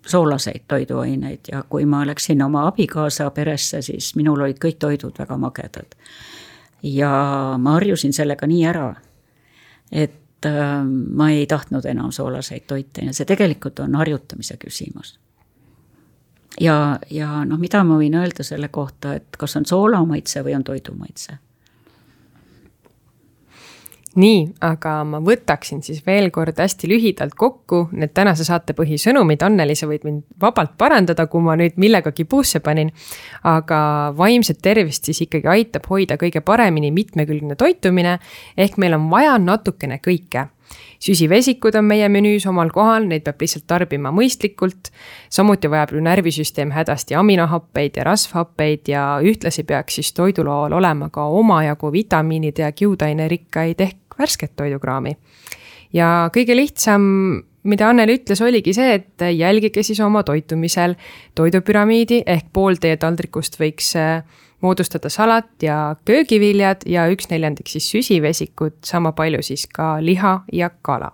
soolaseid 0.07 0.67
toiduaineid 0.69 1.51
ja 1.53 1.65
kui 1.69 1.85
ma 1.85 2.07
läksin 2.07 2.43
oma 2.43 2.67
abikaasa 2.67 3.31
peresse, 3.31 3.83
siis 3.83 4.15
minul 4.17 4.41
olid 4.41 4.59
kõik 4.59 4.79
toidud 4.79 5.19
väga 5.19 5.37
magedad. 5.37 5.95
ja 6.83 7.11
ma 7.59 7.73
harjusin 7.73 8.13
sellega 8.13 8.47
nii 8.47 8.67
ära, 8.67 8.95
et 9.93 10.47
äh, 10.47 10.85
ma 10.87 11.31
ei 11.31 11.47
tahtnud 11.47 11.85
enam 11.85 12.13
soolaseid 12.13 12.67
toite 12.67 13.07
ja 13.07 13.15
see 13.15 13.29
tegelikult 13.29 13.79
on 13.85 13.95
harjutamise 13.95 14.59
küsimus. 14.61 15.19
Ja, 16.61 16.99
ja 17.11 17.45
noh, 17.45 17.59
mida 17.61 17.83
ma 17.85 17.99
võin 18.01 18.15
öelda 18.17 18.45
selle 18.47 18.69
kohta, 18.73 19.15
et 19.15 19.37
kas 19.37 19.57
on 19.57 19.67
soolamaitse 19.69 20.41
või 20.45 20.55
on 20.57 20.65
toidumaitse 20.65 21.37
nii, 24.21 24.41
aga 24.65 24.97
ma 25.09 25.21
võtaksin 25.25 25.83
siis 25.85 26.03
veel 26.07 26.31
kord 26.35 26.59
hästi 26.59 26.89
lühidalt 26.91 27.37
kokku 27.39 27.87
need 27.93 28.15
tänase 28.17 28.47
saate 28.49 28.75
põhisõnumid, 28.77 29.45
Anneli, 29.47 29.77
sa 29.79 29.89
võid 29.91 30.07
mind 30.07 30.25
vabalt 30.43 30.77
parandada, 30.79 31.29
kui 31.31 31.45
ma 31.45 31.57
nüüd 31.59 31.79
millegagi 31.81 32.25
puusse 32.25 32.61
panin. 32.65 32.93
aga 33.47 33.79
vaimset 34.17 34.59
tervist 34.63 35.05
siis 35.05 35.21
ikkagi 35.27 35.49
aitab 35.49 35.87
hoida 35.91 36.17
kõige 36.17 36.41
paremini 36.41 36.91
mitmekülgne 36.91 37.57
toitumine, 37.57 38.19
ehk 38.57 38.77
meil 38.77 38.95
on 38.95 39.11
vaja 39.11 39.39
natukene 39.39 40.01
kõike 40.03 40.49
süsivesikud 41.03 41.75
on 41.79 41.85
meie 41.85 42.09
menüüs 42.13 42.47
omal 42.49 42.71
kohal, 42.75 43.07
neid 43.09 43.25
peab 43.27 43.43
lihtsalt 43.43 43.67
tarbima 43.67 44.13
mõistlikult. 44.15 44.91
samuti 45.31 45.71
vajab 45.71 45.93
ju 45.93 46.01
närvisüsteem 46.01 46.71
hädasti 46.71 47.15
aminohappeid 47.15 47.97
ja 47.97 48.05
rasvhappeid 48.05 48.89
ja 48.89 49.19
ühtlasi 49.23 49.65
peaks 49.65 49.95
siis 49.95 50.13
toidulaol 50.13 50.73
olema 50.73 51.11
ka 51.11 51.27
omajagu 51.27 51.93
vitamiinide 51.93 52.63
ja 52.63 52.73
kiudainerikkaid 52.73 53.81
ehk 53.81 54.19
värsket 54.19 54.57
toidukraami. 54.57 55.17
ja 55.93 56.31
kõige 56.35 56.57
lihtsam, 56.57 57.43
mida 57.63 57.89
Anneli 57.89 58.19
ütles, 58.19 58.41
oligi 58.43 58.75
see, 58.75 58.95
et 58.95 59.23
jälgige 59.37 59.83
siis 59.83 60.01
oma 60.01 60.23
toitumisel 60.23 60.95
toidupüramiidi 61.35 62.23
ehk 62.27 62.53
pool 62.53 62.79
teie 62.81 62.97
taldrikust 62.97 63.61
võiks 63.61 63.95
äh, 63.97 64.23
moodustada 64.61 65.09
salat 65.09 65.63
ja 65.63 65.97
köögiviljad 66.05 66.87
ja 66.87 67.07
üks 67.13 67.31
neljandik 67.31 67.69
siis 67.69 67.91
süsivesikud, 67.91 68.79
sama 68.85 69.13
palju 69.13 69.43
siis 69.43 69.67
ka 69.67 69.97
liha 70.01 70.41
ja 70.53 70.71
kala. 70.83 71.13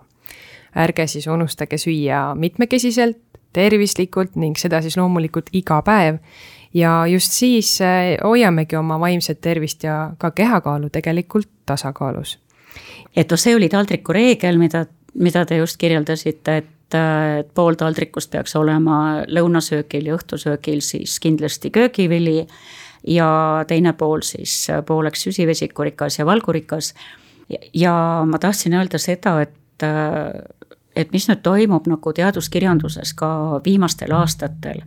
ärge 0.75 1.07
siis 1.07 1.27
unustage 1.27 1.77
süüa 1.77 2.35
mitmekesiselt, 2.35 3.17
tervislikult 3.53 4.35
ning 4.35 4.57
seda 4.57 4.81
siis 4.81 4.97
loomulikult 4.97 5.49
iga 5.53 5.81
päev. 5.81 6.17
ja 6.73 7.05
just 7.07 7.31
siis 7.31 7.81
äh, 7.81 8.17
hoiamegi 8.23 8.75
oma 8.75 8.99
vaimset 8.99 9.41
tervist 9.41 9.83
ja 9.83 10.11
ka 10.17 10.31
kehakaalu 10.31 10.89
tegelikult 10.89 11.49
tasakaalus 11.65 12.39
et 13.15 13.29
noh, 13.29 13.37
see 13.37 13.55
oli 13.55 13.69
taldriku 13.69 14.13
reegel, 14.13 14.57
mida, 14.57 14.85
mida 15.13 15.45
te 15.45 15.57
just 15.57 15.77
kirjeldasite, 15.77 16.57
et 16.57 16.71
et 16.93 17.47
pool 17.57 17.73
taldrikust 17.73 18.29
peaks 18.29 18.55
olema 18.59 19.23
lõunasöögil 19.25 20.11
ja 20.11 20.17
õhtusöögil 20.17 20.81
siis 20.85 21.15
kindlasti 21.23 21.71
köögivili 21.73 22.43
ja 23.07 23.65
teine 23.67 23.93
pool 23.93 24.21
siis 24.21 24.67
pooleks 24.87 25.23
süsivesikurikas 25.23 26.19
ja 26.19 26.25
valgurikas. 26.25 26.93
ja 27.73 28.23
ma 28.25 28.39
tahtsin 28.39 28.73
öelda 28.73 28.97
seda, 28.97 29.41
et, 29.41 29.83
et 30.95 31.11
mis 31.11 31.27
nüüd 31.29 31.41
toimub 31.43 31.87
nagu 31.87 32.13
teaduskirjanduses 32.13 33.13
ka 33.13 33.61
viimastel 33.65 34.11
aastatel 34.11 34.81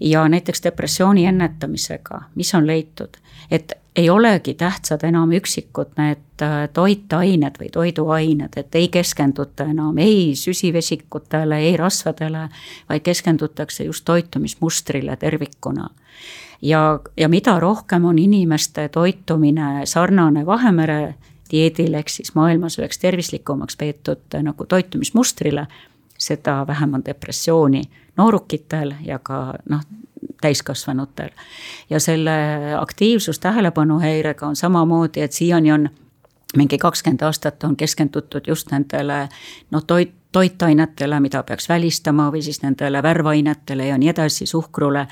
ja 0.00 0.28
näiteks 0.28 0.62
depressiooni 0.64 1.26
ennetamisega, 1.26 2.22
mis 2.34 2.54
on 2.54 2.66
leitud, 2.66 3.16
et 3.50 3.72
ei 3.96 4.10
olegi 4.10 4.54
tähtsad 4.54 5.02
enam 5.04 5.32
üksikud 5.32 5.96
need 5.98 6.42
äh, 6.42 6.68
toitained 6.72 7.58
või 7.60 7.70
toiduained, 7.74 8.56
et 8.56 8.74
ei 8.74 8.88
keskenduta 8.88 9.66
enam 9.72 9.98
ei 9.98 10.34
süsivesikutele, 10.38 11.58
ei 11.58 11.76
rasvadele, 11.76 12.46
vaid 12.88 13.02
keskendutakse 13.04 13.84
just 13.84 14.04
toitumismustrile 14.04 15.16
tervikuna. 15.16 15.90
Ja, 16.62 17.00
ja 17.16 17.28
mida 17.28 17.60
rohkem 17.60 18.04
on 18.04 18.18
inimeste 18.18 18.88
toitumine 18.88 19.86
sarnane 19.86 20.46
Vahemere 20.46 21.14
dieedile 21.50 21.98
ehk 21.98 22.08
siis 22.08 22.34
maailmas 22.34 22.78
üheks 22.78 22.98
tervislikumaks 22.98 23.76
peetud 23.76 24.38
nagu 24.42 24.66
toitumismustrile, 24.66 25.66
seda 26.18 26.64
vähem 26.66 26.94
on 26.94 27.04
depressiooni 27.04 27.82
noorukitel 28.16 28.94
ja 29.04 29.18
ka 29.18 29.54
noh, 29.68 29.80
täiskasvanutel. 30.40 31.30
ja 31.90 32.00
selle 32.00 32.30
aktiivsus 32.78 33.38
tähelepanuhäirega 33.38 34.46
on 34.46 34.56
samamoodi, 34.56 35.20
et 35.20 35.32
siiani 35.32 35.72
on 35.72 35.88
mingi 36.56 36.78
kakskümmend 36.78 37.22
aastat 37.22 37.64
on 37.64 37.76
keskendutud 37.76 38.46
just 38.46 38.70
nendele 38.70 39.28
noh, 39.70 39.84
toit, 39.86 40.12
toitainetele, 40.32 41.20
mida 41.20 41.42
peaks 41.42 41.68
välistama 41.68 42.30
või 42.30 42.42
siis 42.42 42.62
nendele 42.62 43.02
värvainetele 43.02 43.86
ja 43.86 43.98
nii 43.98 44.08
edasi, 44.08 44.46
suhkrule. 44.46 45.06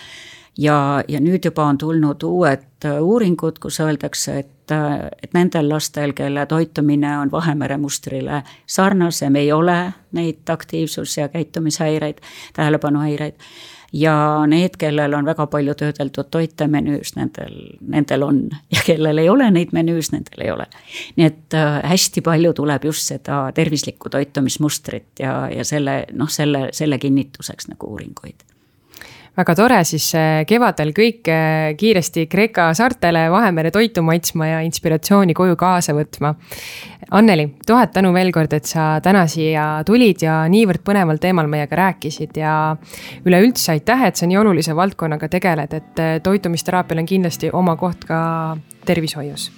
Ja, 0.58 1.04
ja 1.08 1.20
nüüd 1.20 1.44
juba 1.44 1.68
on 1.70 1.78
tulnud 1.78 2.22
uued 2.26 2.66
uuringud, 3.00 3.58
kus 3.58 3.80
öeldakse, 3.80 4.38
et, 4.38 4.74
et 5.22 5.34
nendel 5.34 5.68
lastel, 5.70 6.12
kelle 6.14 6.46
toitumine 6.46 7.18
on 7.18 7.32
Vahemere 7.32 7.76
mustrile 7.76 8.42
sarnasem, 8.66 9.36
ei 9.36 9.52
ole 9.52 9.80
neid 10.12 10.50
aktiivsus- 10.50 11.18
ja 11.18 11.28
käitumishäireid, 11.28 12.22
tähelepanuhäireid. 12.54 13.34
Ja 13.92 14.44
need, 14.46 14.76
kellel 14.78 15.14
on 15.16 15.24
väga 15.24 15.46
palju 15.46 15.72
töödeldud 15.74 16.28
toite 16.30 16.66
menüüs, 16.68 17.14
nendel, 17.16 17.54
nendel 17.80 18.22
on. 18.22 18.42
Ja 18.74 18.82
kellel 18.84 19.18
ei 19.18 19.30
ole 19.32 19.46
neid 19.50 19.72
menüüs, 19.72 20.12
nendel 20.12 20.44
ei 20.44 20.50
ole. 20.52 20.66
nii 21.16 21.26
et 21.26 21.56
äh, 21.56 21.80
hästi 21.94 22.20
palju 22.20 22.52
tuleb 22.52 22.84
just 22.84 23.08
seda 23.08 23.46
tervislikku 23.56 24.12
toitumismustrit 24.12 25.24
ja, 25.24 25.48
ja 25.48 25.64
selle 25.64 26.04
noh, 26.12 26.28
selle, 26.28 26.68
selle 26.76 26.98
kinnituseks 26.98 27.72
nagu 27.72 27.88
uuringuid 27.96 28.44
väga 29.38 29.54
tore, 29.54 29.78
siis 29.86 30.08
äh, 30.18 30.42
kevadel 30.48 30.90
kõik 30.96 31.28
äh, 31.30 31.70
kiiresti 31.78 32.26
Kreeka 32.30 32.68
saartele 32.74 33.28
Vahemere 33.30 33.70
toitu 33.74 34.02
maitsma 34.02 34.48
ja 34.48 34.60
inspiratsiooni 34.66 35.36
koju 35.36 35.56
kaasa 35.58 35.94
võtma. 35.96 36.34
Anneli, 37.14 37.46
tuhat 37.66 37.94
tänu 37.94 38.10
veel 38.12 38.32
kord, 38.34 38.52
et 38.52 38.68
sa 38.68 38.98
täna 39.04 39.22
siia 39.30 39.84
tulid 39.86 40.24
ja 40.26 40.40
niivõrd 40.50 40.82
põneval 40.84 41.20
teemal 41.22 41.48
meiega 41.48 41.78
rääkisid 41.78 42.36
ja 42.36 42.52
üleüldse 43.24 43.76
aitäh, 43.76 44.08
et 44.10 44.18
sa 44.18 44.28
nii 44.28 44.40
olulise 44.42 44.76
valdkonnaga 44.76 45.30
tegeled, 45.32 45.78
et 45.78 46.02
äh, 46.02 46.18
toitumisteraapial 46.24 47.04
on 47.04 47.08
kindlasti 47.08 47.52
oma 47.54 47.78
koht 47.78 48.04
ka 48.10 48.20
tervishoius. 48.88 49.50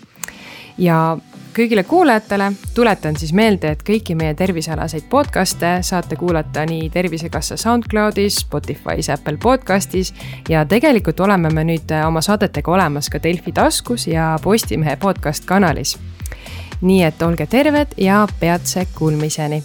ja 0.78 1.16
kõigile 1.56 1.84
kuulajatele. 1.84 2.52
tuletan 2.74 3.16
siis 3.16 3.32
meelde, 3.32 3.70
et 3.70 3.82
kõiki 3.82 4.14
meie 4.14 4.34
tervisealaseid 4.34 5.08
podcast'e 5.10 5.82
saate 5.82 6.16
kuulata 6.16 6.66
nii 6.66 6.90
Tervisekassa 6.90 7.56
SoundCloudis, 7.56 8.36
Spotify's, 8.44 9.12
Apple 9.12 9.36
podcastis. 9.36 10.14
ja 10.48 10.64
tegelikult 10.64 11.20
oleme 11.20 11.50
me 11.50 11.64
nüüd 11.64 11.90
oma 12.06 12.20
saadetega 12.20 12.70
olemas 12.70 13.10
ka 13.10 13.22
Delfi 13.22 13.52
taskus 13.52 14.06
ja 14.06 14.38
Postimehe 14.42 14.96
podcast 14.96 15.44
kanalis. 15.44 15.98
nii 16.80 17.02
et 17.02 17.22
olge 17.22 17.46
terved 17.46 17.88
ja 17.96 18.26
peatse 18.40 18.86
kuulmiseni 18.94 19.62